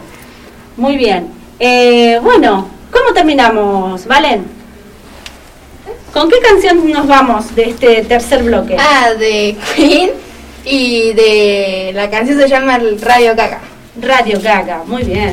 Muy 0.78 0.98
bien. 0.98 1.28
Eh, 1.60 2.20
bueno, 2.22 2.68
¿cómo 2.92 3.14
terminamos, 3.14 4.06
Valen? 4.06 4.46
¿Con 6.14 6.30
qué 6.30 6.40
canción 6.40 6.92
nos 6.92 7.08
vamos 7.08 7.56
de 7.56 7.70
este 7.70 8.04
tercer 8.04 8.44
bloque? 8.44 8.78
Ah, 8.80 9.14
de 9.18 9.58
Queen 9.76 10.12
y 10.64 11.14
de 11.14 11.92
la 11.94 12.10
canción 12.10 12.40
se 12.40 12.48
llama 12.48 12.80
Radio 13.02 13.36
Gaga. 13.36 13.60
Radio 14.00 14.40
Gaga, 14.42 14.84
muy 14.86 15.04
bien. 15.04 15.33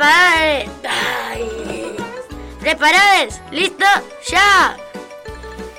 Ay. 0.00 1.96
Preparades. 2.60 3.40
Listo. 3.50 3.86
Ya. 4.30 4.76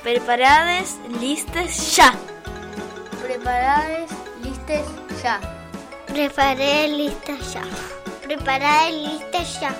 Preparades. 0.02 0.96
Listes. 1.20 1.96
Ya. 1.96 2.14
Preparades, 3.30 4.10
listes, 4.42 4.84
ya. 5.22 5.40
Preparé, 6.08 6.88
listas 6.88 7.52
ya. 7.52 7.62
Preparé, 8.24 8.90
listas 8.90 9.60
ya. 9.60 9.70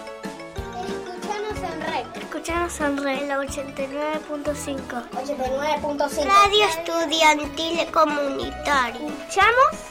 Escuchanos 0.87 1.59
en 1.59 1.81
REC. 1.83 2.16
Escuchanos 2.16 2.81
en 2.81 2.96
Red, 2.98 3.26
la 3.26 3.38
89.5. 3.38 5.11
89.5. 5.11 6.24
Radio 6.26 6.66
Estudiantil 6.66 7.90
Comunitaria. 7.90 9.09
Escuchamos 9.09 9.89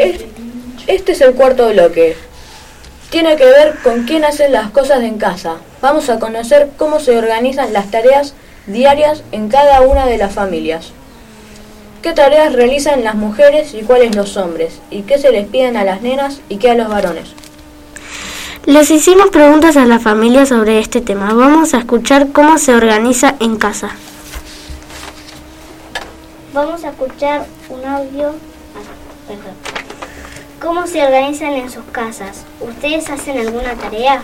Es- 0.00 0.24
Este 0.86 1.12
es 1.12 1.20
el 1.20 1.34
cuarto 1.34 1.68
bloque. 1.68 2.16
Tiene 3.10 3.36
que 3.36 3.44
ver 3.44 3.76
con 3.82 4.04
quién 4.04 4.24
hace 4.24 4.48
las 4.48 4.70
cosas 4.70 5.02
en 5.02 5.18
casa. 5.18 5.56
Vamos 5.82 6.08
a 6.08 6.18
conocer 6.18 6.70
cómo 6.76 7.00
se 7.00 7.16
organizan 7.16 7.72
las 7.72 7.90
tareas 7.90 8.34
diarias 8.66 9.22
en 9.32 9.48
cada 9.48 9.80
una 9.82 10.06
de 10.06 10.16
las 10.18 10.32
familias. 10.32 10.92
¿Qué 12.02 12.12
tareas 12.12 12.52
realizan 12.54 13.04
las 13.04 13.14
mujeres 13.14 13.74
y 13.74 13.82
cuáles 13.82 14.16
los 14.16 14.36
hombres? 14.36 14.80
¿Y 14.90 15.02
qué 15.02 15.18
se 15.18 15.30
les 15.32 15.46
piden 15.48 15.76
a 15.76 15.84
las 15.84 16.00
nenas 16.02 16.40
y 16.48 16.56
qué 16.56 16.70
a 16.70 16.74
los 16.74 16.88
varones? 16.88 17.28
Les 18.66 18.90
hicimos 18.90 19.28
preguntas 19.30 19.76
a 19.76 19.84
la 19.86 19.98
familia 19.98 20.46
sobre 20.46 20.78
este 20.78 21.00
tema. 21.00 21.34
Vamos 21.34 21.74
a 21.74 21.78
escuchar 21.78 22.28
cómo 22.32 22.58
se 22.58 22.74
organiza 22.74 23.34
en 23.40 23.56
casa. 23.56 23.90
Vamos 26.54 26.82
a 26.84 26.88
escuchar 26.90 27.46
un 27.68 27.84
audio. 27.84 28.28
ah, 28.28 29.28
perdón. 29.28 29.69
¿Cómo 30.60 30.86
se 30.86 31.02
organizan 31.02 31.54
en 31.54 31.70
sus 31.70 31.84
casas? 31.86 32.44
¿Ustedes 32.60 33.08
hacen 33.08 33.38
alguna 33.38 33.74
tarea? 33.74 34.22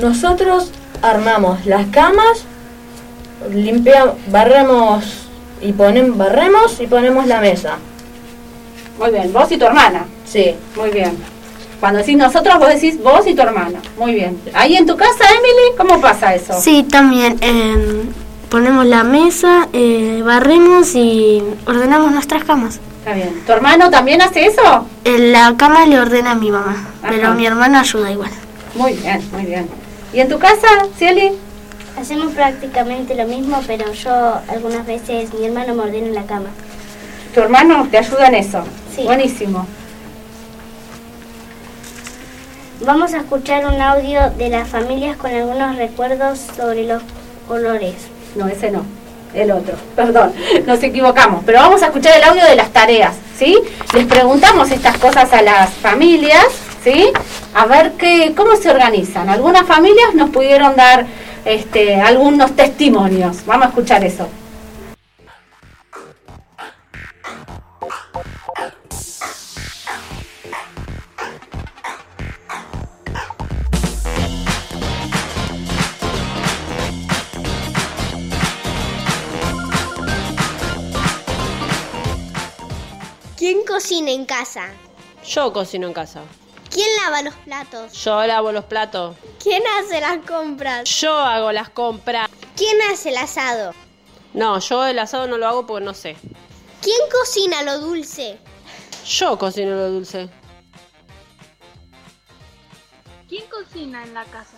Nosotros 0.00 0.72
armamos 1.00 1.64
las 1.64 1.86
camas, 1.86 2.44
limpiamos, 3.50 4.16
barremos 4.28 5.04
y 5.62 5.72
ponemos, 5.72 6.18
barremos 6.18 6.80
y 6.80 6.86
ponemos 6.86 7.26
la 7.26 7.40
mesa. 7.40 7.78
Muy 8.98 9.10
bien, 9.10 9.32
vos 9.32 9.50
y 9.50 9.56
tu 9.56 9.64
hermana. 9.64 10.04
Sí. 10.26 10.54
Muy 10.76 10.90
bien. 10.90 11.16
Cuando 11.80 12.00
decís 12.00 12.16
nosotros, 12.16 12.58
vos 12.58 12.68
decís 12.68 13.02
vos 13.02 13.26
y 13.26 13.34
tu 13.34 13.40
hermana. 13.40 13.80
Muy 13.96 14.14
bien. 14.14 14.38
Ahí 14.52 14.76
en 14.76 14.86
tu 14.86 14.96
casa, 14.98 15.24
Emily, 15.30 15.76
¿cómo 15.78 15.98
pasa 16.00 16.34
eso? 16.34 16.60
Sí, 16.60 16.82
también 16.82 17.38
eh, 17.40 18.04
ponemos 18.50 18.86
la 18.86 19.04
mesa, 19.04 19.68
eh, 19.72 20.22
barremos 20.24 20.94
y 20.94 21.42
ordenamos 21.66 22.12
nuestras 22.12 22.44
camas. 22.44 22.80
Está 22.98 23.14
bien. 23.14 23.42
¿Tu 23.46 23.52
hermano 23.52 23.90
también 23.90 24.20
hace 24.22 24.46
eso? 24.46 24.86
En 25.04 25.32
la 25.32 25.54
cama 25.56 25.86
le 25.86 25.98
ordena 25.98 26.32
a 26.32 26.34
mi 26.34 26.50
mamá, 26.50 26.88
pero 27.08 27.34
mi 27.34 27.46
hermano 27.46 27.78
ayuda 27.78 28.10
igual. 28.10 28.30
Muy 28.74 28.94
bien, 28.94 29.22
muy 29.32 29.44
bien. 29.44 29.68
¿Y 30.12 30.20
en 30.20 30.28
tu 30.28 30.38
casa, 30.38 30.66
Cieli? 30.98 31.32
Hacemos 31.98 32.32
prácticamente 32.32 33.14
lo 33.14 33.26
mismo, 33.26 33.62
pero 33.66 33.92
yo 33.92 34.40
algunas 34.48 34.86
veces 34.86 35.32
mi 35.34 35.46
hermano 35.46 35.74
me 35.74 35.82
ordena 35.82 36.06
en 36.08 36.14
la 36.14 36.24
cama. 36.24 36.50
¿Tu 37.34 37.40
hermano 37.40 37.86
te 37.90 37.98
ayuda 37.98 38.28
en 38.28 38.34
eso? 38.34 38.64
Sí. 38.94 39.04
Buenísimo. 39.04 39.66
Vamos 42.84 43.14
a 43.14 43.18
escuchar 43.18 43.66
un 43.66 43.80
audio 43.80 44.30
de 44.36 44.50
las 44.50 44.68
familias 44.68 45.16
con 45.16 45.30
algunos 45.30 45.76
recuerdos 45.76 46.38
sobre 46.56 46.86
los 46.86 47.02
colores. 47.48 47.94
No, 48.36 48.48
ese 48.48 48.70
no. 48.70 48.82
El 49.34 49.50
otro. 49.50 49.74
Perdón, 49.94 50.32
nos 50.66 50.82
equivocamos. 50.82 51.42
Pero 51.44 51.58
vamos 51.58 51.82
a 51.82 51.86
escuchar 51.86 52.16
el 52.16 52.24
audio 52.24 52.44
de 52.44 52.56
las 52.56 52.70
tareas, 52.70 53.14
¿sí? 53.38 53.56
Les 53.92 54.06
preguntamos 54.06 54.70
estas 54.70 54.96
cosas 54.98 55.32
a 55.32 55.42
las 55.42 55.70
familias, 55.70 56.46
¿sí? 56.82 57.10
A 57.54 57.66
ver 57.66 57.92
qué, 57.92 58.32
cómo 58.36 58.56
se 58.56 58.70
organizan. 58.70 59.28
Algunas 59.28 59.66
familias 59.66 60.14
nos 60.14 60.30
pudieron 60.30 60.76
dar 60.76 61.06
este, 61.44 61.96
algunos 62.00 62.56
testimonios. 62.56 63.44
Vamos 63.46 63.66
a 63.66 63.68
escuchar 63.68 64.04
eso. 64.04 64.28
¿Quién 83.46 83.64
cocina 83.64 84.10
en 84.10 84.24
casa? 84.24 84.72
Yo 85.24 85.52
cocino 85.52 85.86
en 85.86 85.92
casa. 85.92 86.20
¿Quién 86.68 86.88
lava 86.96 87.22
los 87.22 87.34
platos? 87.36 87.92
Yo 87.92 88.26
lavo 88.26 88.50
los 88.50 88.64
platos. 88.64 89.14
¿Quién 89.40 89.62
hace 89.78 90.00
las 90.00 90.26
compras? 90.26 90.90
Yo 91.00 91.16
hago 91.16 91.52
las 91.52 91.68
compras. 91.68 92.28
¿Quién 92.56 92.76
hace 92.90 93.10
el 93.10 93.16
asado? 93.18 93.72
No, 94.34 94.58
yo 94.58 94.84
el 94.84 94.98
asado 94.98 95.28
no 95.28 95.38
lo 95.38 95.46
hago 95.46 95.64
porque 95.64 95.84
no 95.84 95.94
sé. 95.94 96.16
¿Quién 96.82 96.98
cocina 97.08 97.62
lo 97.62 97.78
dulce? 97.78 98.40
Yo 99.06 99.38
cocino 99.38 99.76
lo 99.76 99.90
dulce. 99.90 100.28
¿Quién 103.28 103.44
cocina 103.48 104.02
en 104.02 104.12
la 104.12 104.24
casa? 104.24 104.56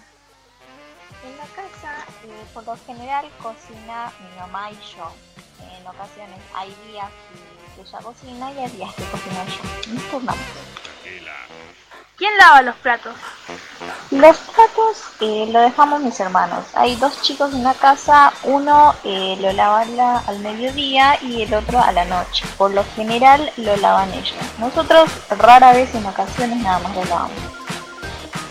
En 1.26 1.36
la 1.36 1.44
casa, 1.44 2.06
eh, 2.24 2.46
por 2.54 2.64
lo 2.64 2.74
general, 2.86 3.28
cocina 3.42 4.10
mi 4.18 4.40
mamá 4.40 4.70
y 4.70 4.76
yo. 4.96 5.12
En 5.76 5.86
ocasiones 5.86 6.40
hay 6.54 6.74
días 6.88 7.10
que 7.10 7.57
ella 7.80 7.98
cocina 8.02 8.50
y 8.52 8.58
hay 8.58 8.70
días 8.70 8.94
que 8.94 9.04
cocino 9.04 9.36
yo. 9.46 9.92
Nos 9.94 10.02
turnamos. 10.10 10.42
¿Quién 12.16 12.36
lava 12.36 12.62
los 12.62 12.74
platos? 12.76 13.14
Los 14.10 14.36
platos 14.38 15.02
eh, 15.20 15.48
lo 15.52 15.60
dejamos 15.60 16.00
mis 16.00 16.18
hermanos. 16.18 16.64
Hay 16.74 16.96
dos 16.96 17.22
chicos 17.22 17.54
en 17.54 17.62
la 17.62 17.74
casa, 17.74 18.32
uno 18.42 18.92
eh, 19.04 19.36
lo 19.40 19.52
lava 19.52 19.84
la- 19.84 20.18
al 20.26 20.40
mediodía 20.40 21.16
y 21.22 21.42
el 21.42 21.54
otro 21.54 21.78
a 21.80 21.92
la 21.92 22.04
noche. 22.06 22.44
Por 22.56 22.72
lo 22.72 22.84
general 22.96 23.52
lo 23.56 23.76
lavan 23.76 24.12
ellos. 24.14 24.34
Nosotros 24.58 25.08
rara 25.38 25.72
vez 25.72 25.94
en 25.94 26.06
ocasiones 26.06 26.58
nada 26.58 26.80
más 26.80 26.96
lo 26.96 27.04
lavamos. 27.04 27.38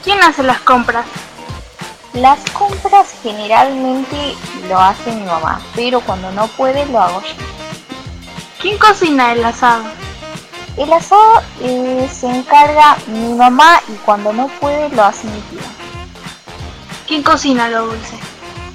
¿Quién 0.01 0.23
hace 0.23 0.43
las 0.43 0.61
compras? 0.61 1.05
Las 2.13 2.39
compras 2.51 3.13
generalmente 3.21 4.33
lo 4.69 4.79
hace 4.79 5.11
mi 5.11 5.23
mamá, 5.25 5.59
pero 5.75 5.99
cuando 5.99 6.31
no 6.31 6.47
puede 6.47 6.85
lo 6.85 7.01
hago 7.01 7.21
yo. 7.21 7.35
¿Quién 8.61 8.77
cocina 8.79 9.33
el 9.33 9.45
asado? 9.45 9.83
El 10.77 10.91
asado 10.91 11.41
eh, 11.61 12.07
se 12.11 12.27
encarga 12.27 12.97
mi 13.07 13.33
mamá 13.35 13.81
y 13.87 13.93
cuando 13.97 14.33
no 14.33 14.47
puede 14.59 14.89
lo 14.89 15.03
hace 15.03 15.27
mi 15.27 15.39
tía. 15.41 15.67
¿Quién 17.07 17.21
cocina 17.21 17.69
lo 17.69 17.85
dulce? 17.85 18.17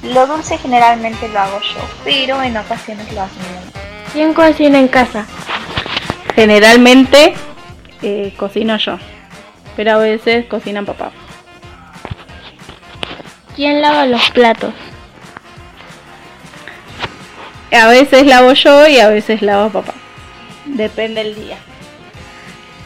Lo 0.04 0.26
dulce 0.26 0.56
generalmente 0.58 1.28
lo 1.28 1.40
hago 1.40 1.60
yo, 1.60 1.80
pero 2.04 2.40
en 2.42 2.56
ocasiones 2.56 3.12
lo 3.12 3.22
hace 3.22 3.34
mi 3.40 3.54
mamá. 3.54 3.70
¿Quién 4.12 4.34
cocina 4.34 4.78
en 4.78 4.88
casa? 4.88 5.26
Generalmente 6.34 7.34
eh, 8.02 8.32
cocino 8.36 8.76
yo, 8.76 8.98
pero 9.76 9.92
a 9.92 9.98
veces 9.98 10.46
cocina 10.46 10.84
papá. 10.84 11.10
¿Quién 13.56 13.80
lava 13.82 14.06
los 14.06 14.30
platos? 14.30 14.72
A 17.72 17.88
veces 17.88 18.26
lavo 18.26 18.52
yo 18.52 18.86
y 18.86 18.98
a 18.98 19.08
veces 19.08 19.40
lava 19.40 19.70
papá. 19.70 19.94
Depende 20.66 21.24
del 21.24 21.34
día. 21.34 21.56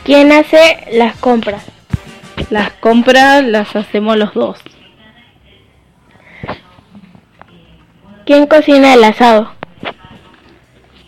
¿Quién 0.05 0.31
hace 0.31 0.87
las 0.92 1.16
compras? 1.16 1.64
Las 2.51 2.70
compras 2.75 3.44
las 3.44 3.75
hacemos 3.75 4.16
los 4.16 4.33
dos. 4.35 4.61
¿Quién 8.25 8.46
cocina 8.46 8.94
el 8.94 9.03
asado? 9.03 9.53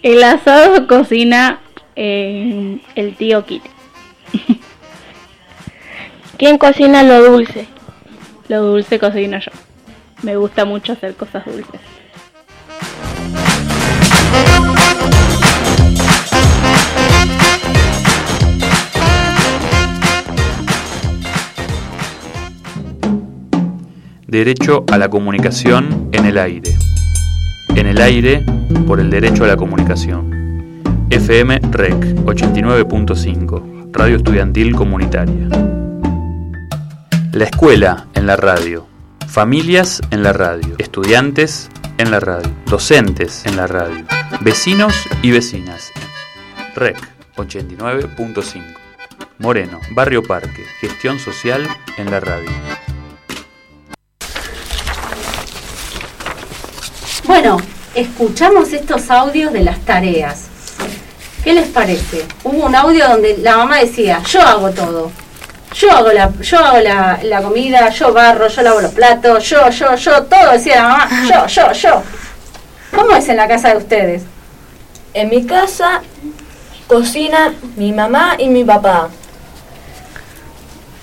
El 0.02 0.22
asado 0.24 0.86
cocina 0.88 1.60
eh, 1.94 2.80
el 2.96 3.16
tío 3.16 3.44
Kitty. 3.44 3.70
¿Quién 6.38 6.58
cocina 6.58 7.04
lo 7.04 7.22
dulce? 7.22 7.66
Lo 8.48 8.62
dulce 8.62 8.98
cocino 8.98 9.38
yo. 9.38 9.52
Me 10.22 10.36
gusta 10.36 10.64
mucho 10.64 10.92
hacer 10.92 11.14
cosas 11.14 11.44
dulces. 11.44 11.80
Derecho 24.28 24.84
a 24.92 24.98
la 24.98 25.08
comunicación 25.08 26.10
en 26.12 26.26
el 26.26 26.36
aire. 26.36 26.76
En 27.74 27.86
el 27.86 27.98
aire 27.98 28.44
por 28.86 29.00
el 29.00 29.08
derecho 29.08 29.44
a 29.44 29.46
la 29.46 29.56
comunicación. 29.56 30.82
FM 31.08 31.60
REC 31.70 31.94
89.5, 32.26 33.88
Radio 33.90 34.16
Estudiantil 34.18 34.76
Comunitaria. 34.76 35.48
La 37.32 37.44
escuela 37.44 38.06
en 38.12 38.26
la 38.26 38.36
radio. 38.36 38.86
Familias 39.26 40.02
en 40.10 40.22
la 40.22 40.34
radio, 40.34 40.74
estudiantes 40.76 41.70
en 41.96 42.10
la 42.10 42.20
radio, 42.20 42.50
docentes 42.66 43.46
en 43.46 43.56
la 43.56 43.66
radio, 43.66 44.04
vecinos 44.42 44.94
y 45.22 45.30
vecinas. 45.30 45.90
REC 46.76 46.98
89.5. 47.36 48.62
Moreno, 49.38 49.80
Barrio 49.92 50.22
Parque, 50.22 50.66
gestión 50.82 51.18
social 51.18 51.66
en 51.96 52.10
la 52.10 52.20
radio. 52.20 52.50
Bueno, 57.28 57.58
escuchamos 57.94 58.72
estos 58.72 59.10
audios 59.10 59.52
de 59.52 59.60
las 59.60 59.80
tareas. 59.80 60.46
¿Qué 61.44 61.52
les 61.52 61.68
parece? 61.68 62.24
Hubo 62.42 62.64
un 62.64 62.74
audio 62.74 63.06
donde 63.06 63.36
la 63.36 63.58
mamá 63.58 63.80
decía, 63.80 64.22
yo 64.26 64.40
hago 64.40 64.70
todo. 64.70 65.12
Yo 65.74 65.92
hago 65.92 66.10
la, 66.10 66.32
yo 66.40 66.58
hago 66.58 66.78
la, 66.78 67.20
la 67.22 67.42
comida, 67.42 67.90
yo 67.90 68.14
barro, 68.14 68.48
yo 68.48 68.62
lavo 68.62 68.80
los 68.80 68.92
platos, 68.92 69.44
yo, 69.44 69.68
yo, 69.68 69.94
yo, 69.94 70.22
todo 70.22 70.52
decía 70.52 70.76
la 70.76 70.88
mamá, 70.88 71.08
yo, 71.28 71.46
yo, 71.48 71.72
yo. 71.72 72.02
¿Cómo 72.96 73.14
es 73.14 73.28
en 73.28 73.36
la 73.36 73.46
casa 73.46 73.72
de 73.72 73.76
ustedes? 73.76 74.22
En 75.12 75.28
mi 75.28 75.44
casa 75.44 76.00
cocina 76.86 77.52
mi 77.76 77.92
mamá 77.92 78.36
y 78.38 78.48
mi 78.48 78.64
papá. 78.64 79.10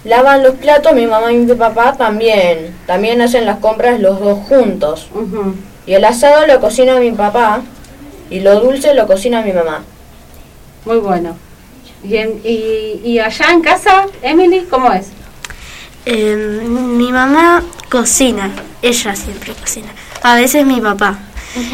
Lavan 0.03 0.41
los 0.41 0.55
platos 0.55 0.91
mi 0.93 1.05
mamá 1.05 1.31
y 1.31 1.37
mi 1.37 1.53
papá 1.53 1.95
también. 1.95 2.75
También 2.87 3.21
hacen 3.21 3.45
las 3.45 3.59
compras 3.59 3.99
los 3.99 4.19
dos 4.19 4.39
juntos. 4.47 5.07
Y 5.87 5.93
el 5.93 6.03
asado 6.05 6.47
lo 6.47 6.59
cocina 6.59 6.99
mi 6.99 7.11
papá 7.11 7.61
y 8.29 8.39
lo 8.39 8.59
dulce 8.59 8.93
lo 8.95 9.05
cocina 9.07 9.41
mi 9.41 9.53
mamá. 9.53 9.83
Muy 10.85 10.97
bueno. 10.97 11.37
¿Y, 12.03 12.17
en- 12.17 12.41
y, 12.43 13.01
y 13.03 13.19
allá 13.19 13.51
en 13.51 13.61
casa, 13.61 14.05
Emily, 14.21 14.65
cómo 14.69 14.91
es? 14.91 15.07
Eh, 16.05 16.35
mi 16.35 17.11
mamá 17.11 17.63
cocina, 17.89 18.51
ella 18.81 19.15
siempre 19.15 19.53
cocina. 19.53 19.87
A 20.21 20.35
veces 20.35 20.65
mi 20.65 20.81
papá. 20.81 21.17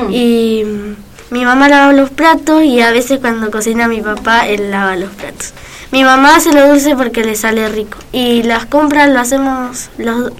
Y 0.09 0.63
mm, 0.65 0.95
mi 1.33 1.43
mamá 1.45 1.67
lava 1.67 1.91
los 1.93 2.09
platos 2.11 2.63
y 2.63 2.81
a 2.81 2.91
veces 2.91 3.19
cuando 3.19 3.49
cocina 3.51 3.87
mi 3.87 4.01
papá, 4.01 4.47
él 4.47 4.71
lava 4.71 4.95
los 4.95 5.09
platos. 5.11 5.53
Mi 5.91 6.03
mamá 6.05 6.37
hace 6.37 6.53
lo 6.53 6.67
dulce 6.69 6.95
porque 6.95 7.23
le 7.23 7.35
sale 7.35 7.67
rico. 7.67 7.97
Y 8.13 8.43
las 8.43 8.65
compras 8.65 9.09
lo 9.09 9.19
hacemos, 9.19 9.89
los, 9.97 10.31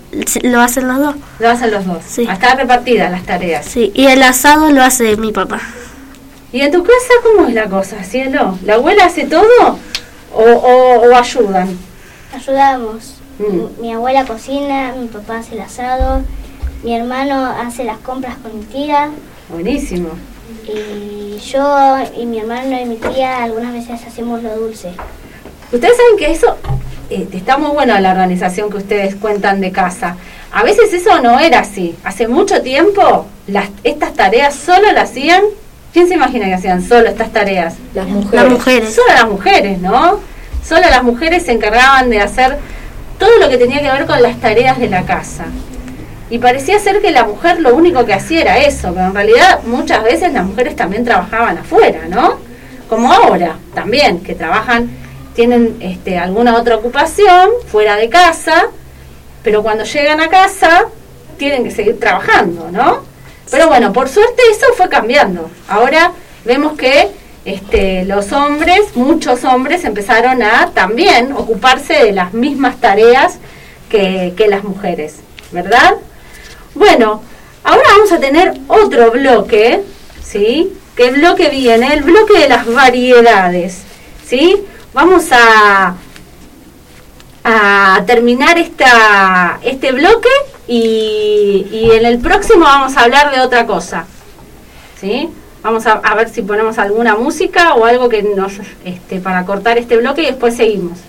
lo 0.44 0.62
hacen 0.62 0.88
los 0.88 0.98
dos. 1.00 1.16
Lo 1.40 1.50
hacen 1.50 1.72
los 1.72 1.86
dos. 1.86 1.98
Sí. 2.08 2.24
Están 2.30 2.58
repartidas 2.58 3.12
las 3.12 3.24
tareas. 3.24 3.66
Sí, 3.66 3.92
y 3.94 4.06
el 4.08 4.24
asado 4.24 4.70
lo 4.72 4.82
hace 4.82 5.18
mi 5.18 5.32
papá. 5.34 5.60
¿Y 6.54 6.62
en 6.62 6.72
tu 6.72 6.84
casa 6.84 7.14
cómo 7.24 7.48
es 7.48 7.54
la 7.54 7.66
cosa, 7.70 8.02
cielo? 8.04 8.58
¿La 8.64 8.76
abuela 8.76 9.06
hace 9.06 9.26
todo 9.26 9.78
o, 10.34 10.42
o- 10.42 11.10
o 11.10 11.16
ayudan? 11.16 11.78
Ayudamos. 12.34 13.16
Mm. 13.40 13.82
Mi 13.82 13.94
abuela 13.94 14.26
cocina, 14.26 14.94
mi 14.98 15.08
papá 15.08 15.40
hace 15.40 15.56
el 15.56 15.62
asado, 15.62 16.22
mi 16.84 16.96
hermano 16.96 17.46
hace 17.46 17.84
las 17.84 17.98
compras 18.00 18.36
con 18.42 18.58
mi 18.58 18.66
tía 18.66 19.10
Buenísimo. 19.50 20.10
y 20.66 21.38
yo 21.40 21.98
y 22.18 22.26
mi 22.26 22.40
hermano 22.40 22.80
y 22.80 22.86
mi 22.86 22.96
tía 22.98 23.44
algunas 23.44 23.74
veces 23.74 24.02
hacemos 24.08 24.42
lo 24.44 24.56
dulce. 24.56 24.92
Ustedes 25.72 25.96
saben 25.96 26.18
que 26.18 26.32
eso 26.32 26.58
eh, 27.10 27.28
está 27.32 27.58
muy 27.58 27.72
bueno 27.72 27.98
la 28.00 28.12
organización 28.12 28.70
que 28.70 28.78
ustedes 28.78 29.16
cuentan 29.16 29.62
de 29.62 29.72
casa. 29.72 30.18
A 30.52 30.64
veces 30.64 30.94
eso 30.94 31.22
no 31.22 31.40
era 31.40 31.60
así. 31.60 31.96
Hace 32.04 32.28
mucho 32.28 32.62
tiempo 32.62 33.26
las, 33.48 33.70
estas 33.84 34.14
tareas 34.14 34.54
solo 34.56 34.92
las 34.92 35.12
hacían. 35.12 35.44
¿Quién 35.94 36.08
se 36.08 36.16
imagina 36.16 36.46
que 36.46 36.54
hacían 36.54 36.82
solo 36.82 37.10
estas 37.10 37.32
tareas? 37.32 37.76
Las 37.94 38.08
mujeres. 38.08 38.44
Las 38.44 38.52
mujeres. 38.52 38.94
Solo 38.96 39.14
las 39.14 39.30
mujeres, 39.30 39.80
¿no? 39.80 40.20
Solo 40.64 40.90
las 40.90 41.04
mujeres 41.04 41.44
se 41.44 41.52
encargaban 41.54 42.10
de 42.10 42.22
hacer 42.22 42.58
todo 43.18 43.38
lo 43.40 43.50
que 43.50 43.58
tenía 43.58 43.82
que 43.82 43.92
ver 43.92 44.06
con 44.06 44.22
las 44.22 44.40
tareas 44.40 44.80
de 44.80 44.90
la 44.90 45.04
casa. 45.04 45.46
Y 46.30 46.38
parecía 46.40 46.80
ser 46.80 47.02
que 47.02 47.12
la 47.12 47.26
mujer 47.26 47.60
lo 47.60 47.76
único 47.76 48.06
que 48.06 48.14
hacía 48.14 48.42
era 48.42 48.58
eso, 48.58 48.94
pero 48.94 49.08
en 49.08 49.14
realidad 49.14 49.60
muchas 49.66 50.02
veces 50.04 50.32
las 50.32 50.46
mujeres 50.46 50.76
también 50.78 51.04
trabajaban 51.04 51.58
afuera, 51.58 52.04
¿no? 52.10 52.38
Como 52.88 53.12
ahora, 53.12 53.58
también, 53.74 54.22
que 54.22 54.34
trabajan, 54.34 54.90
tienen 55.36 55.78
este, 55.82 56.17
alguna 56.17 56.56
otra 56.56 56.76
ocupación 56.76 57.50
fuera 57.67 57.96
de 57.96 58.10
casa, 58.10 58.67
pero 59.44 59.63
cuando 59.63 59.84
llegan 59.84 60.22
a 60.22 60.30
casa 60.30 60.86
tienen 61.38 61.63
que 61.63 61.72
seguir 61.72 62.00
trabajando, 62.00 62.70
¿no? 62.72 63.04
Pero 63.50 63.67
bueno, 63.67 63.91
por 63.91 64.08
suerte 64.08 64.41
eso 64.52 64.67
fue 64.78 64.89
cambiando. 64.89 65.50
Ahora 65.67 66.12
vemos 66.46 66.78
que 66.78 67.10
este, 67.44 68.06
los 68.06 68.32
hombres, 68.32 68.96
muchos 68.96 69.44
hombres, 69.44 69.84
empezaron 69.84 70.44
a 70.44 70.72
también 70.74 71.34
ocuparse 71.34 71.94
de 71.94 72.12
las 72.12 72.34
mismas 72.34 72.80
tareas 72.80 73.39
que, 73.89 74.34
que 74.38 74.48
las 74.48 74.63
mujeres, 74.63 75.17
¿verdad? 75.52 75.96
Bueno, 76.76 77.22
ahora 77.63 77.84
vamos 77.98 78.12
a 78.12 78.20
tener 78.20 78.54
otro 78.67 79.12
bloque, 79.12 79.82
¿sí? 80.24 80.72
¿Qué 80.96 81.12
bloque 81.12 81.50
viene? 81.50 81.94
El 81.94 82.04
bloque 82.04 82.38
de 82.38 82.48
las 82.48 82.72
variedades, 82.72 83.82
¿sí? 84.26 84.63
Vamos 84.94 85.32
a, 85.32 85.96
a 87.44 88.04
terminar 88.06 88.58
esta, 88.58 89.60
este 89.64 89.94
bloque 89.94 90.30
y, 90.68 91.68
y 91.72 91.92
en 91.92 92.06
el 92.06 92.20
próximo 92.20 92.66
vamos 92.66 92.98
a 92.98 93.04
hablar 93.04 93.32
de 93.32 93.40
otra 93.40 93.66
cosa, 93.66 94.06
¿sí? 95.00 95.30
Vamos 95.64 95.86
a, 95.86 95.94
a 95.94 96.16
ver 96.16 96.30
si 96.30 96.42
ponemos 96.42 96.78
alguna 96.78 97.16
música 97.16 97.76
o 97.76 97.86
algo 97.86 98.10
que 98.10 98.24
nos, 98.24 98.54
este, 98.84 99.20
para 99.20 99.46
cortar 99.46 99.78
este 99.78 99.96
bloque 99.98 100.24
y 100.24 100.26
después 100.26 100.58
seguimos. 100.58 101.00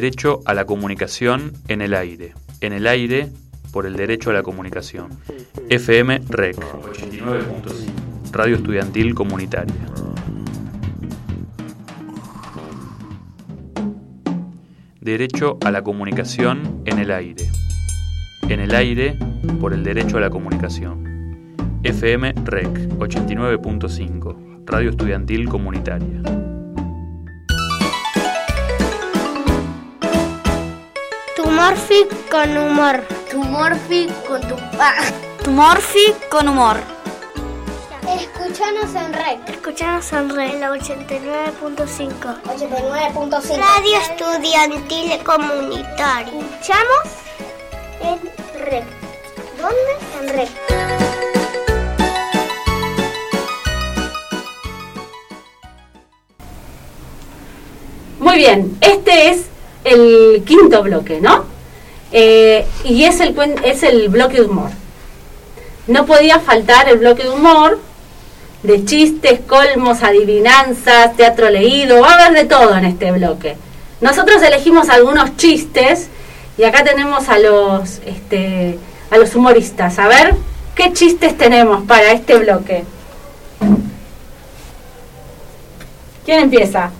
Derecho 0.00 0.40
a 0.46 0.54
la 0.54 0.64
comunicación 0.64 1.52
en 1.68 1.82
el 1.82 1.92
aire. 1.92 2.32
En 2.62 2.72
el 2.72 2.86
aire 2.86 3.28
por 3.70 3.84
el 3.84 3.96
derecho 3.96 4.30
a 4.30 4.32
la 4.32 4.42
comunicación. 4.42 5.10
FM 5.68 6.22
REC 6.26 6.56
89.5. 6.56 8.32
Radio 8.32 8.56
Estudiantil 8.56 9.14
Comunitaria. 9.14 9.74
Derecho 15.02 15.58
a 15.62 15.70
la 15.70 15.82
comunicación 15.82 16.80
en 16.86 16.98
el 16.98 17.10
aire. 17.10 17.50
En 18.48 18.60
el 18.60 18.74
aire 18.74 19.18
por 19.60 19.74
el 19.74 19.84
derecho 19.84 20.16
a 20.16 20.22
la 20.22 20.30
comunicación. 20.30 21.54
FM 21.82 22.32
REC 22.46 22.88
89.5. 22.96 24.64
Radio 24.64 24.88
Estudiantil 24.88 25.46
Comunitaria. 25.46 26.39
Tumorfi 31.60 32.08
con 32.30 32.56
humor. 32.56 33.04
Tumorfi 33.30 34.08
con 34.26 34.40
tu... 34.40 34.56
Ah. 34.78 34.94
Tumorfi 35.44 36.14
con 36.30 36.48
humor. 36.48 36.78
Escuchanos 38.18 38.94
en 38.94 39.12
red. 39.12 39.38
Escuchanos 39.46 40.10
en 40.14 40.30
red, 40.30 40.58
la 40.58 40.70
89.5. 40.70 42.42
89.5. 42.44 43.58
Radio 43.58 43.98
Estudiantil 43.98 45.22
Comunitaria. 45.22 46.32
Escuchamos 46.32 47.04
en 48.00 48.18
red. 48.64 48.84
¿Dónde? 49.60 49.92
En 50.18 50.28
red. 50.30 50.48
Muy 58.18 58.36
bien, 58.38 58.78
este 58.80 59.28
es 59.28 59.50
el 59.84 60.42
quinto 60.46 60.82
bloque, 60.82 61.20
¿no? 61.20 61.49
Eh, 62.12 62.66
y 62.84 63.04
es 63.04 63.20
el, 63.20 63.36
es 63.64 63.82
el 63.82 64.08
bloque 64.08 64.36
de 64.36 64.42
humor. 64.42 64.70
No 65.86 66.06
podía 66.06 66.40
faltar 66.40 66.88
el 66.88 66.98
bloque 66.98 67.22
de 67.22 67.30
humor, 67.30 67.80
de 68.62 68.84
chistes, 68.84 69.40
colmos, 69.46 70.02
adivinanzas, 70.02 71.16
teatro 71.16 71.48
leído, 71.50 72.00
va 72.00 72.12
a 72.12 72.26
haber 72.26 72.42
de 72.42 72.44
todo 72.44 72.76
en 72.76 72.84
este 72.84 73.10
bloque. 73.12 73.56
Nosotros 74.00 74.42
elegimos 74.42 74.88
algunos 74.88 75.36
chistes 75.36 76.08
y 76.58 76.64
acá 76.64 76.84
tenemos 76.84 77.28
a 77.28 77.38
los, 77.38 78.00
este, 78.04 78.78
a 79.10 79.16
los 79.16 79.34
humoristas. 79.34 79.98
A 79.98 80.08
ver, 80.08 80.34
¿qué 80.74 80.92
chistes 80.92 81.36
tenemos 81.36 81.84
para 81.86 82.12
este 82.12 82.36
bloque? 82.36 82.84
¿Quién 86.24 86.40
empieza? 86.42 86.90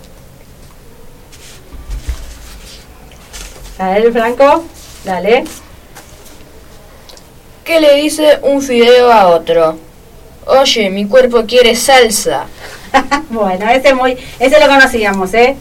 A 3.77 3.89
ver, 3.89 4.11
Franco, 4.11 4.63
dale. 5.03 5.43
¿Qué 7.63 7.79
le 7.79 7.95
dice 7.95 8.39
un 8.41 8.61
fideo 8.61 9.11
a 9.11 9.27
otro? 9.27 9.77
Oye, 10.45 10.89
mi 10.89 11.07
cuerpo 11.07 11.45
quiere 11.45 11.75
salsa. 11.75 12.45
bueno, 13.29 13.69
ese 13.69 13.93
muy, 13.93 14.17
ese 14.39 14.59
lo 14.59 14.67
conocíamos, 14.67 15.33
¿eh? 15.33 15.55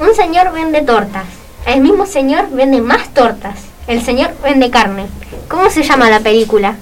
Un 0.00 0.14
señor 0.14 0.52
vende 0.52 0.82
tortas. 0.82 1.24
El 1.66 1.80
mismo 1.80 2.06
señor 2.06 2.50
vende 2.50 2.80
más 2.80 3.12
tortas. 3.12 3.58
El 3.86 4.04
señor 4.04 4.32
vende 4.42 4.70
carne. 4.70 5.06
¿Cómo 5.48 5.70
se 5.70 5.82
llama 5.82 6.08
la 6.10 6.20
película? 6.20 6.76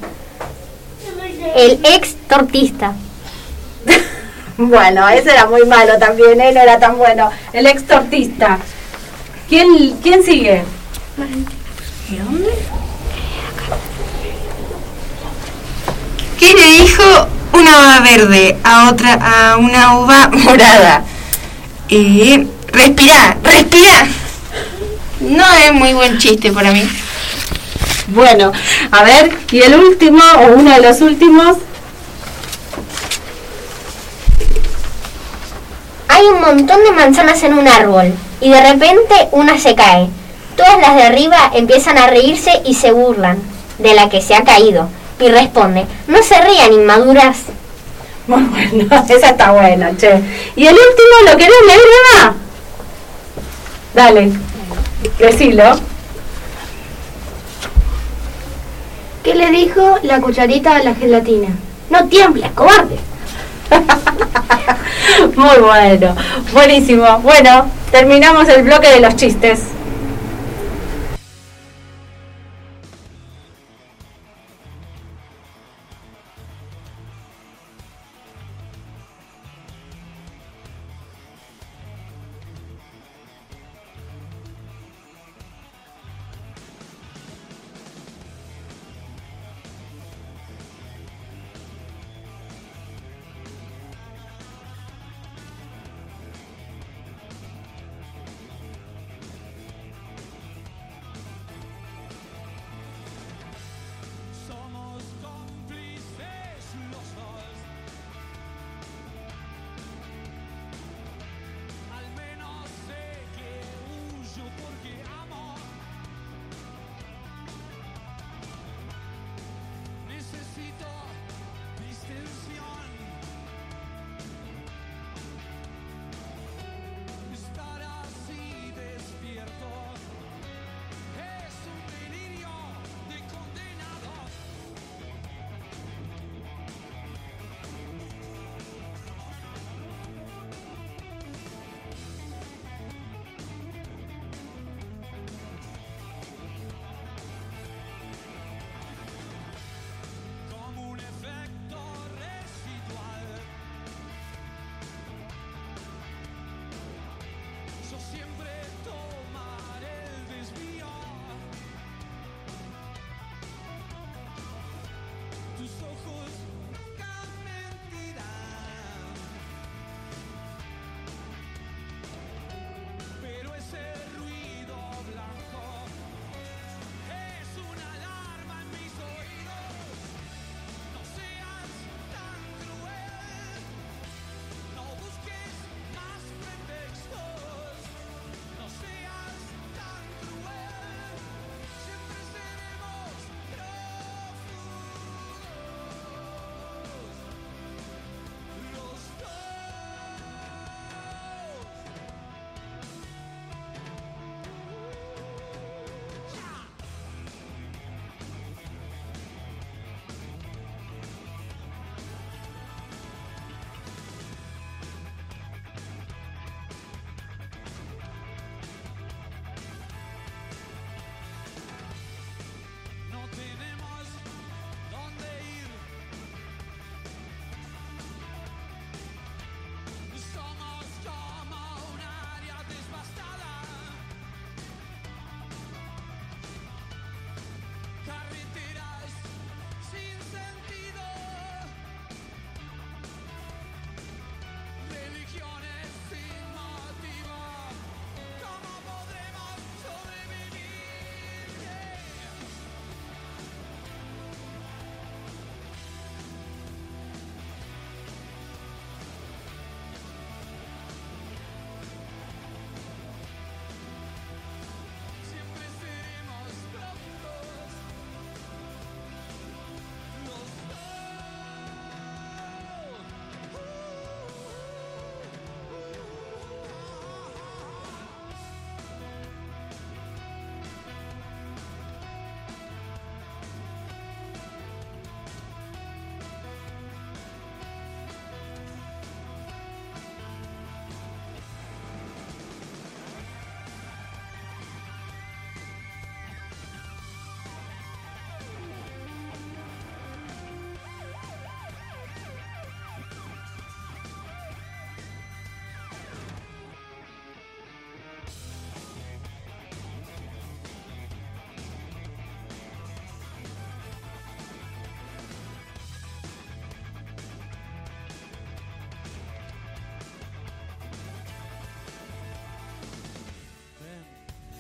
El 1.55 1.81
ex 1.85 2.15
tortista. 2.29 2.95
Bueno, 4.59 5.07
ese 5.09 5.33
era 5.33 5.47
muy 5.47 5.65
malo 5.67 5.99
también, 5.99 6.41
¿eh? 6.41 6.53
No 6.53 6.61
era 6.61 6.79
tan 6.79 6.97
bueno. 6.97 7.31
El 7.53 7.67
ex 7.67 7.87
tortista. 7.87 8.59
¿Quién, 9.49 9.97
quién 10.03 10.23
sigue? 10.23 10.65
¿Qué 16.39 16.53
le 16.55 16.83
dijo 16.83 17.03
una 17.53 17.71
uva 17.71 18.01
verde 18.01 18.57
a 18.65 18.91
otra 18.91 19.15
a 19.15 19.57
una 19.57 19.99
uva 19.99 20.29
morada? 20.33 21.05
Eh, 21.89 22.47
respira, 22.73 23.37
respira. 23.43 24.07
No 25.21 25.45
es 25.53 25.73
muy 25.73 25.93
buen 25.93 26.19
chiste 26.19 26.51
para 26.53 26.73
mí. 26.73 26.83
Bueno, 28.09 28.53
a 28.91 29.03
ver, 29.03 29.37
y 29.51 29.61
el 29.61 29.75
último, 29.75 30.23
o 30.39 30.55
uno 30.55 30.71
de 30.71 30.81
los 30.81 31.01
últimos. 31.01 31.57
Hay 36.17 36.25
un 36.29 36.41
montón 36.41 36.83
de 36.83 36.93
manzanas 36.93 37.43
en 37.43 37.53
un 37.53 37.69
árbol 37.69 38.11
y 38.41 38.49
de 38.49 38.73
repente 38.73 39.29
una 39.33 39.59
se 39.61 39.75
cae. 39.75 40.09
Todas 40.57 40.81
las 40.81 40.97
de 40.97 41.03
arriba 41.03 41.51
empiezan 41.53 41.99
a 41.99 42.07
reírse 42.07 42.63
y 42.65 42.73
se 42.73 42.91
burlan 42.91 43.39
de 43.77 43.93
la 43.93 44.09
que 44.09 44.23
se 44.23 44.35
ha 44.35 44.43
caído. 44.43 44.89
Y 45.21 45.29
responde, 45.29 45.85
no 46.07 46.23
se 46.23 46.41
rían 46.41 46.73
inmaduras. 46.73 47.37
Muy 48.29 48.41
bueno, 48.45 48.87
esa 49.11 49.29
está 49.29 49.53
buena, 49.53 49.95
che. 49.99 50.23
Y 50.57 50.67
el 50.67 50.73
último, 50.73 51.31
¿lo 51.31 51.37
querés 51.37 51.55
leer, 51.67 51.81
Eva? 52.15 52.35
Dale, 53.93 54.33
decilo. 55.19 55.65
¿Qué 59.23 59.35
le 59.35 59.51
dijo 59.51 59.99
la 60.03 60.23
cucharita 60.23 60.77
a 60.77 60.83
la 60.83 60.95
gelatina? 60.95 61.49
No 61.91 62.09
tiembles, 62.09 62.51
cobarde. 62.53 62.97
Muy 65.37 65.59
bueno, 65.59 66.15
buenísimo. 66.53 67.19
Bueno, 67.21 67.67
terminamos 67.91 68.49
el 68.49 68.63
bloque 68.65 68.89
de 68.89 69.01
los 69.01 69.17
chistes. 69.17 69.76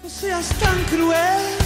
Você 0.07 0.29
é 0.29 0.39
tão 0.61 0.85
cruel. 0.85 1.66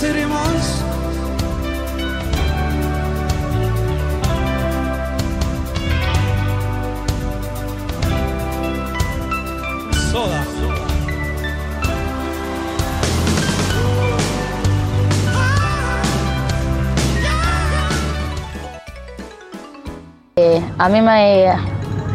Seremos 0.00 0.82
soda. 10.10 10.42
Eh, 20.36 20.62
a 20.78 20.88
mí 20.88 21.02
me, 21.02 21.52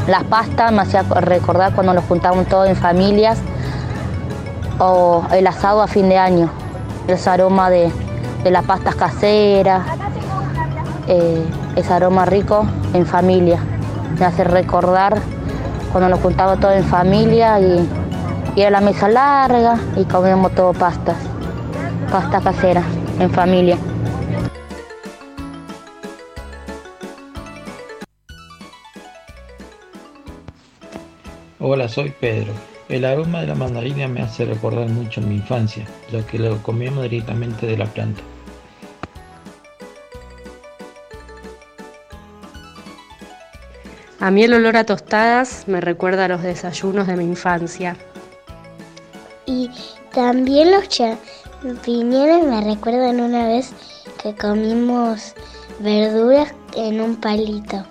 las 0.07 0.23
pastas 0.23 0.71
me 0.71 0.81
hacía 0.81 1.03
recordar 1.03 1.75
cuando 1.75 1.93
nos 1.93 2.03
juntábamos 2.05 2.47
todos 2.47 2.67
en 2.67 2.75
familias 2.75 3.37
o 4.79 5.23
el 5.31 5.45
asado 5.45 5.83
a 5.83 5.87
fin 5.87 6.09
de 6.09 6.17
año, 6.17 6.49
ese 7.07 7.29
aroma 7.29 7.69
de, 7.69 7.91
de 8.43 8.51
las 8.51 8.65
pastas 8.65 8.95
caseras, 8.95 9.85
eh, 11.07 11.45
ese 11.75 11.93
aroma 11.93 12.25
rico 12.25 12.65
en 12.93 13.05
familia. 13.05 13.59
Me 14.19 14.25
hace 14.25 14.43
recordar 14.43 15.21
cuando 15.91 16.09
nos 16.09 16.19
juntábamos 16.19 16.59
todos 16.59 16.75
en 16.75 16.85
familia 16.85 17.59
y, 17.59 17.87
y 18.55 18.61
era 18.61 18.71
la 18.71 18.81
mesa 18.81 19.07
larga 19.07 19.77
y 19.95 20.05
comíamos 20.05 20.53
todo 20.55 20.73
pastas, 20.73 21.17
pasta 22.11 22.41
casera 22.41 22.83
en 23.19 23.29
familia. 23.31 23.77
Hola, 31.59 31.89
soy 31.89 32.11
Pedro. 32.11 32.53
El 32.87 33.03
aroma 33.03 33.41
de 33.41 33.47
la 33.47 33.55
mandarina 33.55 34.07
me 34.07 34.21
hace 34.21 34.45
recordar 34.45 34.87
mucho 34.89 35.19
mi 35.19 35.35
infancia, 35.35 35.87
ya 36.11 36.25
que 36.25 36.37
lo 36.37 36.61
comíamos 36.61 37.03
directamente 37.03 37.65
de 37.65 37.77
la 37.77 37.85
planta. 37.85 38.21
A 44.19 44.29
mí 44.31 44.43
el 44.43 44.53
olor 44.53 44.77
a 44.77 44.83
tostadas 44.85 45.67
me 45.67 45.81
recuerda 45.81 46.25
a 46.25 46.27
los 46.27 46.43
desayunos 46.43 47.07
de 47.07 47.15
mi 47.15 47.25
infancia. 47.25 47.97
Y 49.47 49.69
también 50.13 50.71
los 50.71 50.87
champiñones 50.87 52.45
me 52.45 52.61
recuerdan 52.61 53.19
una 53.19 53.47
vez 53.47 53.73
que 54.21 54.35
comimos 54.35 55.33
verduras 55.79 56.53
en 56.75 57.01
un 57.01 57.15
palito. 57.15 57.85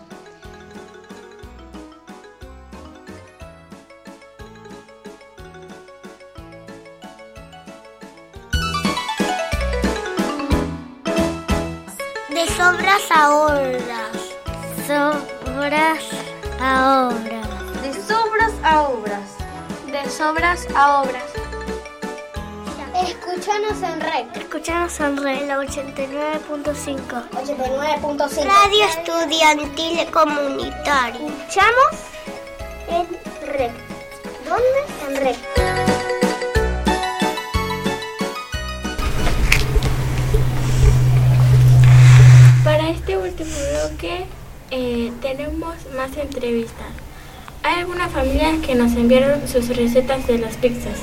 La 24.97 25.09
89.5. 25.09 27.29
89.5. 27.31 28.45
Radio 28.45 28.85
Estudiantil 28.87 30.09
Comunitario. 30.13 31.27
Escuchamos 31.27 31.91
en 32.89 33.05
REC. 33.45 33.73
¿Dónde? 34.47 34.85
En 35.09 35.17
REC. 35.17 35.37
Para 42.63 42.91
este 42.91 43.19
último 43.19 43.51
bloque 43.51 44.27
eh, 44.71 45.13
tenemos 45.21 45.75
más 45.97 46.17
entrevistas. 46.17 46.87
Hay 47.65 47.81
algunas 47.81 48.13
familias 48.13 48.65
que 48.65 48.77
nos 48.77 48.93
enviaron 48.93 49.49
sus 49.49 49.77
recetas 49.77 50.25
de 50.29 50.39
las 50.39 50.57
pizzas. 50.57 51.01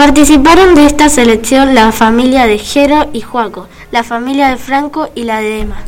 Participaron 0.00 0.74
de 0.74 0.86
esta 0.86 1.10
selección 1.10 1.74
la 1.74 1.92
familia 1.92 2.46
de 2.46 2.56
Jero 2.56 3.10
y 3.12 3.20
Juaco, 3.20 3.68
la 3.90 4.02
familia 4.02 4.48
de 4.48 4.56
Franco 4.56 5.10
y 5.14 5.24
la 5.24 5.42
de 5.42 5.60
Emma. 5.60 5.84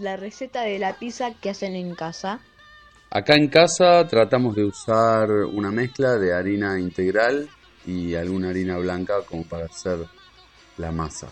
La 0.00 0.16
receta 0.16 0.62
de 0.62 0.78
la 0.78 0.94
pizza 0.98 1.32
que 1.34 1.50
hacen 1.50 1.74
en 1.74 1.94
casa? 1.94 2.40
Acá 3.10 3.34
en 3.34 3.48
casa 3.48 4.06
tratamos 4.06 4.54
de 4.54 4.64
usar 4.64 5.30
una 5.30 5.70
mezcla 5.70 6.16
de 6.16 6.32
harina 6.32 6.78
integral 6.78 7.48
y 7.86 8.14
alguna 8.14 8.50
harina 8.50 8.78
blanca 8.78 9.14
como 9.28 9.44
para 9.44 9.66
hacer 9.66 10.06
la 10.78 10.92
masa. 10.92 11.28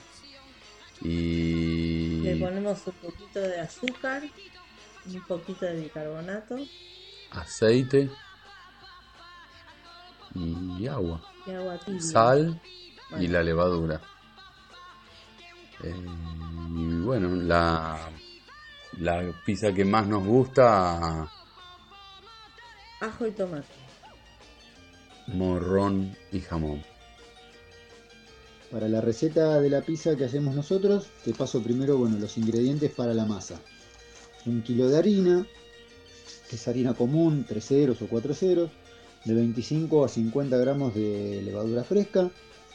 Y 1.02 2.20
Le 2.22 2.36
ponemos 2.36 2.84
un 2.86 2.92
poquito 2.94 3.40
de 3.40 3.60
azúcar, 3.60 4.22
un 5.06 5.22
poquito 5.26 5.66
de 5.66 5.80
bicarbonato 5.82 6.56
aceite 7.30 8.10
y 10.34 10.86
agua, 10.86 11.20
y 11.46 11.50
agua 11.52 11.78
tibia. 11.78 12.00
sal 12.00 12.60
y 13.18 13.26
la 13.28 13.42
levadura. 13.42 14.00
Eh, 15.82 15.94
y 16.70 17.00
bueno, 17.00 17.34
la, 17.34 18.10
la 18.98 19.32
pizza 19.44 19.72
que 19.72 19.84
más 19.84 20.06
nos 20.06 20.24
gusta, 20.24 21.30
Ajo 23.00 23.26
y 23.26 23.30
tomate. 23.30 23.66
morrón 25.28 26.16
y 26.32 26.40
jamón. 26.40 26.82
Para 28.72 28.88
la 28.88 29.00
receta 29.00 29.60
de 29.60 29.70
la 29.70 29.82
pizza 29.82 30.16
que 30.16 30.24
hacemos 30.24 30.54
nosotros, 30.54 31.06
te 31.24 31.32
paso 31.32 31.62
primero 31.62 31.96
bueno, 31.96 32.18
los 32.18 32.36
ingredientes 32.36 32.90
para 32.90 33.14
la 33.14 33.24
masa. 33.24 33.60
Un 34.46 34.62
kilo 34.62 34.88
de 34.88 34.98
harina, 34.98 35.46
que 36.50 36.56
es 36.56 36.68
harina 36.68 36.92
común, 36.94 37.44
3 37.48 37.64
ceros 37.64 38.02
o 38.02 38.08
4 38.08 38.34
ceros, 38.34 38.70
de 39.24 39.34
25 39.34 40.04
a 40.04 40.08
50 40.08 40.56
gramos 40.58 40.94
de 40.94 41.42
levadura 41.44 41.84
fresca, 41.84 42.30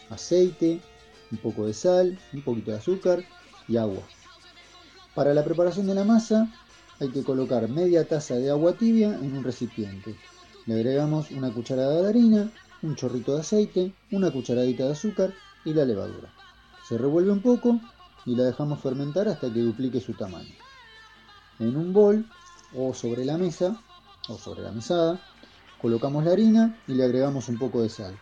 aceite, 0.10 0.80
un 1.32 1.38
poco 1.40 1.68
de 1.68 1.74
sal, 1.74 2.18
un 2.34 2.42
poquito 2.44 2.72
de 2.72 2.78
azúcar 2.78 3.24
y 3.68 3.78
agua. 3.78 4.02
Para 5.16 5.36
la 5.36 5.44
preparación 5.44 5.86
de 5.86 5.94
la 5.94 6.04
masa 6.04 6.50
hay 7.00 7.10
que 7.10 7.24
colocar 7.24 7.70
media 7.70 8.08
taza 8.08 8.34
de 8.36 8.50
agua 8.50 8.74
tibia 8.74 9.14
en 9.14 9.38
un 9.38 9.44
recipiente. 9.44 10.16
Le 10.66 10.74
agregamos 10.74 11.30
una 11.30 11.54
cucharada 11.54 12.02
de 12.02 12.10
harina, 12.10 12.52
un 12.82 12.96
chorrito 12.96 13.36
de 13.36 13.42
aceite, 13.42 13.94
una 14.12 14.32
cucharadita 14.32 14.86
de 14.86 14.94
azúcar 14.94 15.34
y 15.66 15.74
la 15.74 15.86
levadura. 15.86 16.34
Se 16.90 16.98
revuelve 16.98 17.32
un 17.32 17.42
poco 17.42 17.80
y 18.26 18.36
la 18.36 18.44
dejamos 18.44 18.80
fermentar 18.80 19.28
hasta 19.28 19.54
que 19.54 19.60
duplique 19.60 20.02
su 20.02 20.14
tamaño. 20.14 20.56
En 21.60 21.78
un 21.78 21.94
bol 21.94 22.26
o 22.76 22.92
sobre 22.96 23.24
la 23.24 23.38
mesa 23.38 23.80
o 24.30 24.38
sobre 24.40 24.64
la 24.64 24.72
mesada 24.72 25.22
colocamos 25.80 26.24
la 26.24 26.32
harina 26.32 26.82
y 26.88 26.96
le 26.96 27.04
agregamos 27.04 27.50
un 27.50 27.60
poco 27.60 27.84
de 27.84 27.90
sal. 27.90 28.18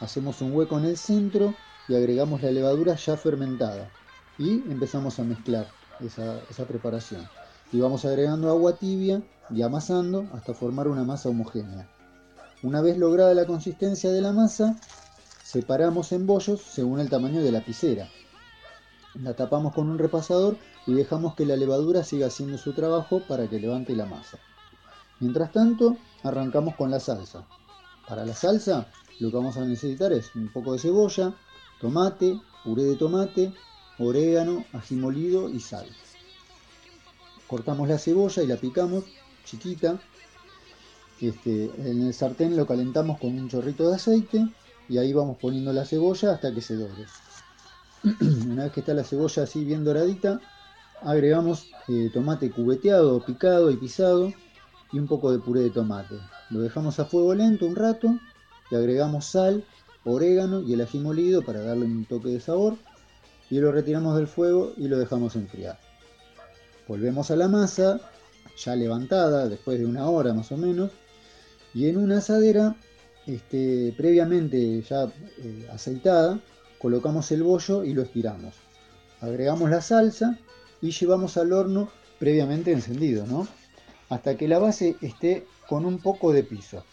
Hacemos 0.00 0.40
un 0.40 0.52
hueco 0.56 0.76
en 0.78 0.86
el 0.86 0.96
centro 0.96 1.54
y 1.86 1.94
agregamos 1.94 2.42
la 2.42 2.50
levadura 2.50 2.96
ya 2.96 3.16
fermentada 3.16 3.90
y 4.38 4.54
empezamos 4.70 5.20
a 5.20 5.22
mezclar 5.24 5.79
esa, 6.06 6.64
preparación. 6.64 7.28
y 7.72 7.80
vamos 7.80 8.04
agregando 8.04 8.50
agua 8.50 8.74
tibia 8.74 9.22
y 9.50 9.62
amasando 9.62 10.26
hasta 10.34 10.54
formar 10.54 10.88
una 10.88 11.04
masa 11.04 11.28
homogénea. 11.28 11.88
Una 12.62 12.80
vez 12.80 12.98
lograda 12.98 13.34
la 13.34 13.46
consistencia 13.46 14.10
de 14.10 14.20
la 14.20 14.32
masa, 14.32 14.76
separamos 15.44 16.12
en 16.12 16.26
bollos 16.26 16.60
según 16.60 17.00
el 17.00 17.08
tamaño 17.08 17.42
de 17.42 17.52
la 17.52 17.58
lapicera. 17.58 18.08
La 19.14 19.34
tapamos 19.34 19.74
con 19.74 19.88
un 19.88 19.98
repasador 19.98 20.56
y 20.86 20.92
dejamos 20.92 21.34
que 21.34 21.46
la 21.46 21.56
levadura 21.56 22.04
siga 22.04 22.28
haciendo 22.28 22.58
su 22.58 22.72
trabajo 22.72 23.22
para 23.26 23.48
que 23.48 23.58
levante 23.58 23.96
la 23.96 24.06
masa. 24.06 24.38
Mientras 25.18 25.52
tanto, 25.52 25.96
arrancamos 26.22 26.76
con 26.76 26.90
la 26.90 27.00
salsa. 27.00 27.44
Para 28.08 28.24
la 28.24 28.34
salsa, 28.34 28.86
lo 29.18 29.30
que 29.30 29.36
vamos 29.36 29.56
a 29.56 29.64
necesitar 29.64 30.12
es 30.12 30.34
un 30.34 30.52
poco 30.52 30.72
de 30.72 30.78
cebolla, 30.78 31.34
tomate, 31.80 32.40
puré 32.64 32.84
de 32.84 32.96
tomate, 32.96 33.52
orégano, 34.00 34.64
ají 34.72 34.96
molido 34.96 35.48
y 35.48 35.60
sal. 35.60 35.86
Cortamos 37.46 37.88
la 37.88 37.98
cebolla 37.98 38.42
y 38.42 38.46
la 38.46 38.56
picamos 38.56 39.04
chiquita. 39.44 40.00
Este, 41.20 41.70
en 41.76 42.06
el 42.06 42.14
sartén 42.14 42.56
lo 42.56 42.66
calentamos 42.66 43.18
con 43.18 43.38
un 43.38 43.48
chorrito 43.48 43.88
de 43.88 43.96
aceite 43.96 44.48
y 44.88 44.96
ahí 44.96 45.12
vamos 45.12 45.36
poniendo 45.38 45.72
la 45.72 45.84
cebolla 45.84 46.32
hasta 46.32 46.54
que 46.54 46.62
se 46.62 46.76
dore. 46.76 47.06
Una 48.50 48.64
vez 48.64 48.72
que 48.72 48.80
está 48.80 48.94
la 48.94 49.04
cebolla 49.04 49.42
así 49.42 49.64
bien 49.64 49.84
doradita, 49.84 50.40
agregamos 51.02 51.66
eh, 51.88 52.10
tomate 52.12 52.50
cubeteado, 52.50 53.22
picado 53.24 53.70
y 53.70 53.76
pisado 53.76 54.32
y 54.92 54.98
un 54.98 55.06
poco 55.06 55.30
de 55.30 55.38
puré 55.38 55.60
de 55.60 55.70
tomate. 55.70 56.16
Lo 56.48 56.60
dejamos 56.60 56.98
a 56.98 57.04
fuego 57.04 57.34
lento 57.34 57.66
un 57.66 57.76
rato 57.76 58.18
y 58.70 58.76
agregamos 58.76 59.26
sal, 59.26 59.64
orégano 60.04 60.62
y 60.62 60.72
el 60.72 60.80
ají 60.80 60.98
molido 60.98 61.42
para 61.42 61.60
darle 61.60 61.84
un 61.84 62.06
toque 62.06 62.30
de 62.30 62.40
sabor 62.40 62.76
y 63.50 63.58
lo 63.58 63.72
retiramos 63.72 64.16
del 64.16 64.28
fuego 64.28 64.72
y 64.76 64.88
lo 64.88 64.98
dejamos 64.98 65.36
enfriar. 65.36 65.78
Volvemos 66.86 67.30
a 67.30 67.36
la 67.36 67.48
masa, 67.48 68.00
ya 68.56 68.76
levantada 68.76 69.48
después 69.48 69.78
de 69.78 69.86
una 69.86 70.08
hora 70.08 70.32
más 70.32 70.50
o 70.52 70.56
menos, 70.56 70.90
y 71.74 71.88
en 71.88 71.98
una 71.98 72.18
asadera 72.18 72.76
este, 73.26 73.94
previamente 73.96 74.82
ya 74.82 75.04
eh, 75.38 75.68
aceitada, 75.72 76.40
colocamos 76.78 77.30
el 77.32 77.42
bollo 77.42 77.84
y 77.84 77.92
lo 77.92 78.02
estiramos. 78.02 78.54
Agregamos 79.20 79.70
la 79.70 79.82
salsa 79.82 80.38
y 80.80 80.92
llevamos 80.92 81.36
al 81.36 81.52
horno 81.52 81.90
previamente 82.18 82.72
encendido, 82.72 83.26
¿no? 83.26 83.46
Hasta 84.08 84.36
que 84.36 84.48
la 84.48 84.58
base 84.58 84.96
esté 85.00 85.46
con 85.68 85.84
un 85.84 85.98
poco 85.98 86.32
de 86.32 86.42
piso. 86.42 86.84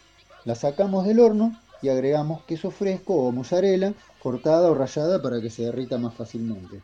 La 0.45 0.55
sacamos 0.55 1.05
del 1.05 1.19
horno 1.19 1.59
y 1.81 1.89
agregamos 1.89 2.43
queso 2.43 2.71
fresco 2.71 3.15
o 3.15 3.31
mozzarella 3.31 3.93
cortada 4.21 4.69
o 4.69 4.75
rallada 4.75 5.21
para 5.21 5.41
que 5.41 5.49
se 5.49 5.63
derrita 5.63 5.97
más 5.97 6.13
fácilmente. 6.13 6.81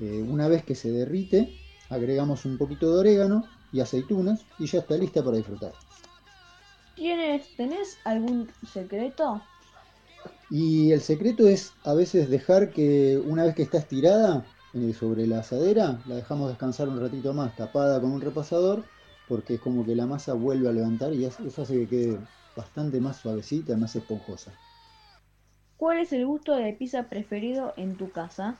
Eh, 0.00 0.22
una 0.26 0.48
vez 0.48 0.64
que 0.64 0.74
se 0.74 0.90
derrite, 0.90 1.54
agregamos 1.88 2.44
un 2.44 2.58
poquito 2.58 2.92
de 2.92 3.00
orégano 3.00 3.44
y 3.72 3.80
aceitunas 3.80 4.44
y 4.58 4.66
ya 4.66 4.80
está 4.80 4.96
lista 4.96 5.22
para 5.22 5.36
disfrutar. 5.36 5.72
¿Tienes, 6.94 7.54
¿Tenés 7.56 7.98
algún 8.04 8.48
secreto? 8.72 9.42
Y 10.50 10.92
el 10.92 11.00
secreto 11.00 11.46
es 11.46 11.72
a 11.84 11.92
veces 11.94 12.30
dejar 12.30 12.70
que 12.70 13.18
una 13.18 13.44
vez 13.44 13.54
que 13.54 13.62
está 13.62 13.78
estirada 13.78 14.46
eh, 14.74 14.94
sobre 14.98 15.26
la 15.26 15.40
asadera, 15.40 16.00
la 16.06 16.16
dejamos 16.16 16.48
descansar 16.48 16.88
un 16.88 17.00
ratito 17.00 17.34
más 17.34 17.54
tapada 17.56 18.00
con 18.00 18.12
un 18.12 18.20
repasador, 18.20 18.84
porque 19.28 19.54
es 19.54 19.60
como 19.60 19.84
que 19.84 19.94
la 19.94 20.06
masa 20.06 20.34
vuelve 20.34 20.68
a 20.68 20.72
levantar 20.72 21.12
y 21.12 21.24
eso 21.24 21.44
eso 21.44 21.62
hace 21.62 21.80
que 21.80 21.86
quede 21.88 22.18
bastante 22.56 23.00
más 23.00 23.18
suavecita, 23.18 23.76
más 23.76 23.94
esponjosa. 23.94 24.52
¿Cuál 25.76 25.98
es 25.98 26.12
el 26.12 26.26
gusto 26.26 26.56
de 26.56 26.72
pizza 26.72 27.08
preferido 27.08 27.74
en 27.76 27.96
tu 27.96 28.10
casa? 28.10 28.56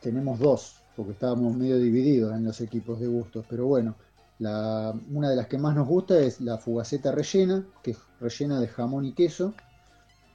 Tenemos 0.00 0.38
dos, 0.38 0.76
porque 0.96 1.12
estábamos 1.12 1.56
medio 1.56 1.78
divididos 1.78 2.34
en 2.34 2.44
los 2.44 2.60
equipos 2.60 3.00
de 3.00 3.08
gustos, 3.08 3.44
pero 3.48 3.66
bueno, 3.66 3.96
la, 4.38 4.94
una 5.10 5.30
de 5.30 5.36
las 5.36 5.48
que 5.48 5.58
más 5.58 5.74
nos 5.74 5.88
gusta 5.88 6.18
es 6.18 6.40
la 6.40 6.58
fugaceta 6.58 7.10
rellena, 7.12 7.66
que 7.82 7.92
es 7.92 7.98
rellena 8.20 8.60
de 8.60 8.68
jamón 8.68 9.04
y 9.04 9.12
queso. 9.12 9.54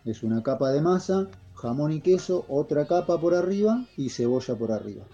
Es 0.05 0.23
una 0.23 0.43
capa 0.43 0.71
de 0.71 0.81
masa, 0.81 1.27
jamón 1.55 1.93
y 1.93 2.01
queso, 2.01 2.45
otra 2.49 2.85
capa 2.85 3.19
por 3.19 3.33
arriba 3.33 3.85
y 3.97 4.09
cebolla 4.09 4.55
por 4.55 4.71
arriba. 4.71 5.05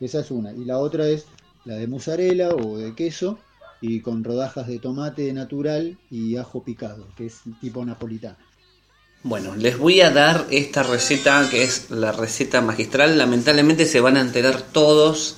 Esa 0.00 0.20
es 0.20 0.30
una. 0.30 0.52
Y 0.52 0.64
la 0.64 0.78
otra 0.78 1.06
es 1.06 1.26
la 1.64 1.76
de 1.76 1.86
mozzarella 1.86 2.50
o 2.50 2.76
de 2.76 2.94
queso 2.94 3.38
y 3.80 4.00
con 4.00 4.24
rodajas 4.24 4.66
de 4.66 4.78
tomate 4.78 5.32
natural 5.32 5.98
y 6.10 6.36
ajo 6.36 6.62
picado, 6.62 7.06
que 7.16 7.26
es 7.26 7.40
tipo 7.60 7.84
napolitano. 7.84 8.36
Bueno, 9.22 9.56
les 9.56 9.78
voy 9.78 10.02
a 10.02 10.10
dar 10.10 10.46
esta 10.50 10.82
receta 10.82 11.48
que 11.50 11.62
es 11.62 11.90
la 11.90 12.12
receta 12.12 12.60
magistral. 12.60 13.16
Lamentablemente 13.16 13.86
se 13.86 14.00
van 14.00 14.18
a 14.18 14.20
enterar 14.20 14.60
todos 14.60 15.36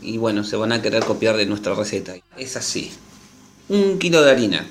y 0.00 0.16
bueno, 0.16 0.44
se 0.44 0.56
van 0.56 0.72
a 0.72 0.80
querer 0.80 1.04
copiar 1.04 1.36
de 1.36 1.46
nuestra 1.46 1.74
receta. 1.74 2.14
Es 2.36 2.56
así. 2.56 2.92
Un 3.68 3.98
kilo 3.98 4.22
de 4.22 4.30
harina, 4.30 4.64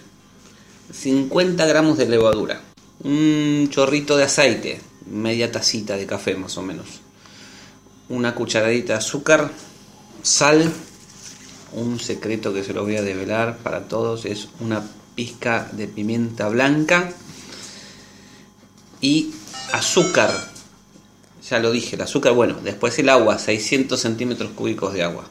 50 0.94 1.66
gramos 1.66 1.98
de 1.98 2.08
levadura, 2.08 2.62
un 3.04 3.68
chorrito 3.70 4.16
de 4.16 4.24
aceite, 4.24 4.80
media 5.06 5.52
tacita 5.52 5.98
de 5.98 6.06
café 6.06 6.36
más 6.36 6.58
o 6.58 6.62
menos, 6.62 6.88
una 8.08 8.36
cucharadita 8.36 8.94
de 8.94 9.00
azúcar, 9.00 9.52
sal, 10.22 10.72
un 11.76 12.00
secreto 12.00 12.54
que 12.54 12.64
se 12.64 12.74
lo 12.74 12.84
voy 12.84 12.96
a 12.96 13.02
develar 13.02 13.58
para 13.58 13.88
todos 13.88 14.26
es 14.26 14.48
una 14.60 14.82
pizca 15.14 15.70
de 15.74 15.88
pimienta 15.88 16.48
blanca 16.50 17.12
y 19.02 19.32
azúcar. 19.72 20.32
Ya 21.50 21.60
lo 21.60 21.72
dije, 21.72 21.96
el 21.96 22.02
azúcar, 22.02 22.34
bueno, 22.34 22.56
después 22.64 22.98
el 22.98 23.10
agua, 23.10 23.38
600 23.38 24.00
centímetros 24.00 24.52
cúbicos 24.52 24.94
de 24.94 25.04
agua. 25.04 25.26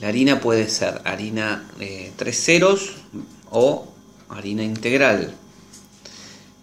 La 0.00 0.08
harina 0.08 0.40
puede 0.40 0.68
ser 0.68 1.02
harina 1.04 1.68
eh, 1.80 2.12
tres 2.16 2.42
ceros 2.42 2.92
o 3.50 3.88
harina 4.28 4.62
integral. 4.62 5.34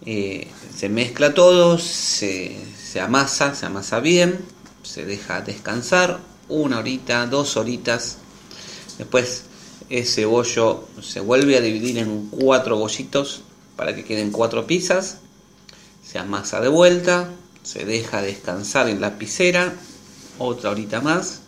Eh, 0.06 0.48
se 0.76 0.90
mezcla 0.90 1.34
todo, 1.34 1.78
se, 1.78 2.58
se 2.84 3.00
amasa, 3.00 3.54
se 3.54 3.66
amasa 3.66 4.00
bien, 4.00 4.40
se 4.82 5.06
deja 5.06 5.42
descansar 5.42 6.20
una 6.50 6.80
horita, 6.80 7.28
dos 7.28 7.58
horitas. 7.58 8.18
Después 9.02 9.46
ese 9.90 10.26
bollo 10.26 10.88
se 11.02 11.22
vuelve 11.22 11.58
a 11.58 11.62
dividir 11.62 11.98
en 11.98 12.28
cuatro 12.28 12.78
bollitos 12.78 13.42
para 13.76 13.96
que 13.96 14.06
queden 14.06 14.32
cuatro 14.32 14.68
pizzas. 14.68 15.22
Se 16.06 16.20
amasa 16.20 16.62
de 16.62 16.68
vuelta, 16.68 17.32
se 17.64 17.84
deja 17.84 18.22
descansar 18.22 18.90
en 18.90 19.02
la 19.02 19.18
piscera 19.18 19.74
otra 20.38 20.70
horita 20.70 21.02
más 21.02 21.42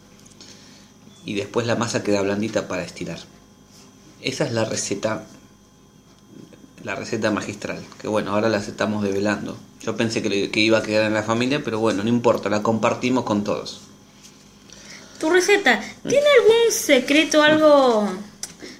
y 1.25 1.35
después 1.35 1.67
la 1.67 1.75
masa 1.75 2.01
queda 2.01 2.23
blandita 2.23 2.67
para 2.67 2.83
estirar. 2.83 3.19
Esa 4.23 4.45
es 4.45 4.51
la 4.51 4.65
receta 4.65 5.27
la 6.83 6.95
receta 6.95 7.29
magistral, 7.29 7.83
que 8.01 8.07
bueno, 8.07 8.31
ahora 8.31 8.49
la 8.49 8.57
estamos 8.57 9.03
develando. 9.03 9.55
Yo 9.79 9.95
pensé 9.95 10.23
que 10.23 10.59
iba 10.59 10.79
a 10.79 10.83
quedar 10.83 11.05
en 11.05 11.13
la 11.13 11.21
familia, 11.21 11.63
pero 11.63 11.77
bueno, 11.77 12.01
no 12.01 12.09
importa, 12.09 12.49
la 12.49 12.63
compartimos 12.63 13.25
con 13.25 13.43
todos. 13.43 13.92
Tu 15.23 15.29
receta, 15.29 15.79
¿tiene 16.05 16.25
algún 16.41 16.69
secreto, 16.69 17.41
algo, 17.41 18.11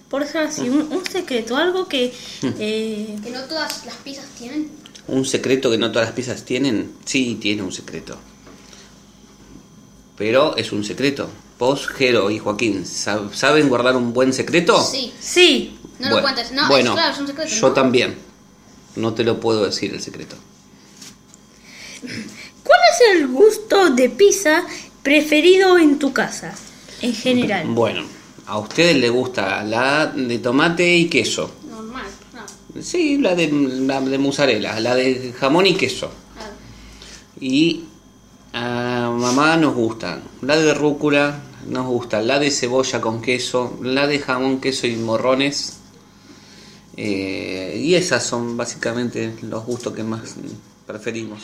por 0.09 0.23
eso 0.23 0.39
así, 0.39 0.67
un, 0.67 0.91
un 0.91 1.05
secreto, 1.09 1.55
algo 1.55 1.87
que... 1.87 2.13
eh, 2.59 3.15
Que 3.23 3.29
no 3.31 3.43
todas 3.45 3.85
las 3.85 3.95
pizzas 3.95 4.25
tienen. 4.37 4.69
¿Un 5.07 5.23
secreto 5.25 5.71
que 5.71 5.77
no 5.77 5.89
todas 5.93 6.07
las 6.09 6.13
piezas 6.15 6.43
tienen? 6.43 6.91
Sí, 7.05 7.37
tiene 7.41 7.61
un 7.63 7.71
secreto. 7.71 8.17
Pero 10.17 10.57
es 10.57 10.73
un 10.73 10.83
secreto. 10.83 11.29
Vos, 11.57 11.87
Jero 11.87 12.29
y 12.29 12.39
Joaquín, 12.39 12.83
¿sab- 12.83 13.31
¿saben 13.33 13.69
guardar 13.69 13.95
un 13.95 14.11
buen 14.11 14.33
secreto? 14.33 14.83
Sí. 14.83 15.13
Sí. 15.21 15.77
No 15.99 16.07
lo 16.09 16.15
Bueno, 16.15 16.27
cuentes. 16.27 16.51
No, 16.51 16.67
bueno, 16.67 16.89
es, 16.89 16.95
claro, 16.95 17.13
es 17.13 17.19
un 17.21 17.27
secreto. 17.27 17.49
Yo 17.55 17.67
¿no? 17.69 17.73
también. 17.73 18.15
No 18.97 19.13
te 19.13 19.23
lo 19.23 19.39
puedo 19.39 19.63
decir 19.63 19.93
el 19.93 20.01
secreto. 20.01 20.35
¿Cuál 22.01 22.79
es 22.91 23.15
el 23.17 23.27
gusto 23.29 23.91
de 23.91 24.09
pizza 24.09 24.65
preferido 25.03 25.77
en 25.77 25.99
tu 25.99 26.13
casa, 26.13 26.55
en 27.01 27.13
general? 27.13 27.67
Bueno, 27.67 28.03
a 28.47 28.57
ustedes 28.57 28.97
les 28.97 29.11
gusta 29.11 29.63
la 29.63 30.07
de 30.07 30.39
tomate 30.39 30.95
y 30.95 31.09
queso. 31.09 31.51
Normal. 31.69 32.05
No. 32.33 32.81
Sí, 32.81 33.17
la 33.17 33.35
de, 33.35 33.49
la 33.51 34.01
de 34.01 34.17
mozzarella, 34.17 34.79
la 34.79 34.95
de 34.95 35.33
jamón 35.37 35.67
y 35.67 35.75
queso. 35.75 36.11
Y 37.39 37.83
a 38.53 39.11
mamá 39.13 39.57
nos 39.57 39.75
gusta 39.75 40.21
la 40.41 40.55
de 40.55 40.73
rúcula, 40.73 41.41
nos 41.67 41.85
gusta 41.87 42.21
la 42.21 42.39
de 42.39 42.51
cebolla 42.51 43.01
con 43.01 43.21
queso, 43.21 43.77
la 43.81 44.07
de 44.07 44.19
jamón, 44.19 44.61
queso 44.61 44.87
y 44.87 44.95
morrones. 44.95 45.79
Eh, 46.95 47.81
y 47.83 47.95
esas 47.95 48.23
son 48.23 48.55
básicamente 48.55 49.35
los 49.41 49.65
gustos 49.65 49.93
que 49.93 50.03
más 50.03 50.35
preferimos. 50.85 51.41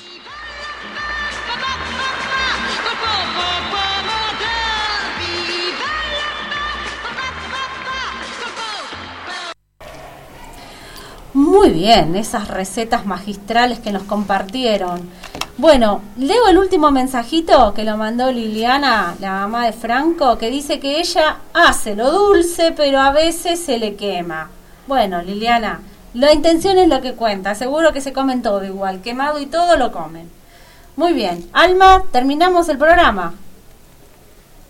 Muy 11.40 11.70
bien, 11.70 12.18
esas 12.18 12.50
recetas 12.50 13.06
magistrales 13.06 13.80
que 13.80 13.94
nos 13.94 14.04
compartieron. 14.04 15.10
Bueno, 15.56 16.02
leo 16.18 16.50
el 16.50 16.58
último 16.58 16.92
mensajito 16.92 17.74
que 17.74 17.86
lo 17.86 17.96
mandó 17.96 18.30
Liliana, 18.30 19.16
la 19.22 19.32
mamá 19.32 19.66
de 19.66 19.72
Franco, 19.72 20.38
que 20.38 20.50
dice 20.50 20.82
que 20.82 21.00
ella 21.00 21.38
hace 21.54 21.96
lo 21.96 22.12
dulce, 22.12 22.74
pero 22.76 23.00
a 23.00 23.14
veces 23.14 23.58
se 23.58 23.80
le 23.80 23.96
quema. 23.96 24.50
Bueno, 24.86 25.22
Liliana, 25.22 25.80
la 26.14 26.34
intención 26.34 26.78
es 26.78 26.90
lo 26.90 27.00
que 27.00 27.14
cuenta. 27.14 27.56
Seguro 27.56 27.94
que 27.94 28.02
se 28.02 28.12
comen 28.12 28.42
todo 28.42 28.66
igual, 28.66 29.02
quemado 29.02 29.40
y 29.40 29.46
todo 29.46 29.78
lo 29.78 29.94
comen. 29.94 30.30
Muy 30.98 31.14
bien. 31.14 31.50
Alma, 31.54 32.04
terminamos 32.12 32.68
el 32.68 32.78
programa. 32.78 33.34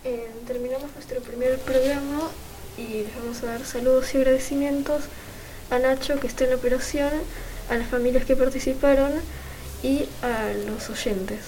Eh, 0.03 0.31
terminamos 0.45 0.93
nuestro 0.93 1.19
primer 1.21 1.57
programa 1.61 2.29
y 2.77 3.05
les 3.05 3.15
vamos 3.15 3.41
a 3.41 3.47
dar 3.47 3.65
saludos 3.65 4.13
y 4.13 4.17
agradecimientos 4.17 5.05
a 5.69 5.79
Nacho 5.79 6.19
que 6.19 6.27
está 6.27 6.45
en 6.45 6.53
operación, 6.53 7.11
a 7.69 7.77
las 7.77 7.87
familias 7.87 8.25
que 8.25 8.35
participaron 8.35 9.11
y 9.83 10.07
a 10.21 10.53
los 10.67 10.89
oyentes. 10.89 11.39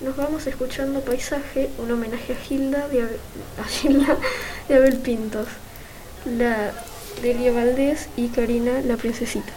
Nos 0.00 0.16
vamos 0.16 0.46
escuchando 0.46 1.00
Paisaje, 1.00 1.70
un 1.78 1.90
homenaje 1.90 2.34
a 2.34 2.36
Gilda 2.36 2.88
de 2.88 3.02
Abel, 3.02 3.20
a 3.58 3.64
Gilda 3.64 4.18
Abel 4.68 4.98
Pintos, 4.98 5.48
la 6.26 6.72
Delia 7.22 7.52
Valdés 7.52 8.08
y 8.16 8.28
Karina 8.28 8.80
la 8.82 8.96
Princesita. 8.96 9.52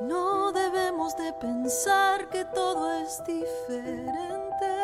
No 0.00 0.52
debemos 0.52 1.16
de 1.18 1.32
pensar 1.34 2.28
que 2.30 2.44
todo 2.46 2.92
es 3.02 3.22
diferente. 3.26 4.81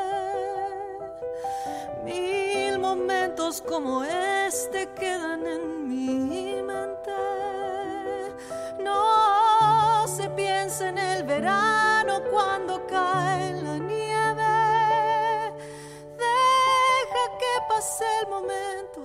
Mil 2.05 2.79
momentos 2.79 3.61
como 3.63 4.05
este 4.05 4.89
quedan 4.99 5.47
en 5.47 5.89
mi 5.89 6.63
mente. 6.63 7.13
No 8.81 10.07
se 10.09 10.29
piensa 10.31 10.89
en 10.89 10.99
el 10.99 11.25
verano 11.25 12.23
cuando 12.31 12.87
cae 12.87 13.53
la 13.63 13.79
nieve. 13.79 14.55
Deja 16.17 17.25
que 17.41 17.53
pase 17.69 18.05
el 18.23 18.29
momento 18.29 19.01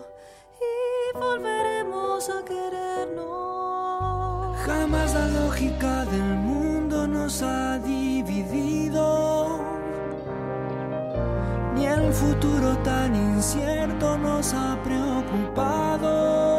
y 0.60 1.18
volveremos 1.18 2.30
a 2.30 2.44
querernos. 2.46 3.44
Jamás 4.66 5.14
la 5.14 5.28
lógica 5.28 6.06
del 6.06 6.24
mundo 6.24 7.08
nos 7.08 7.42
ha 7.42 7.78
dividido, 7.80 9.53
ni 11.84 11.90
el 11.90 12.14
futuro 12.14 12.78
tan 12.78 13.14
incierto 13.16 14.18
nos 14.18 14.54
ha 14.54 14.78
preocupado. 14.84 16.53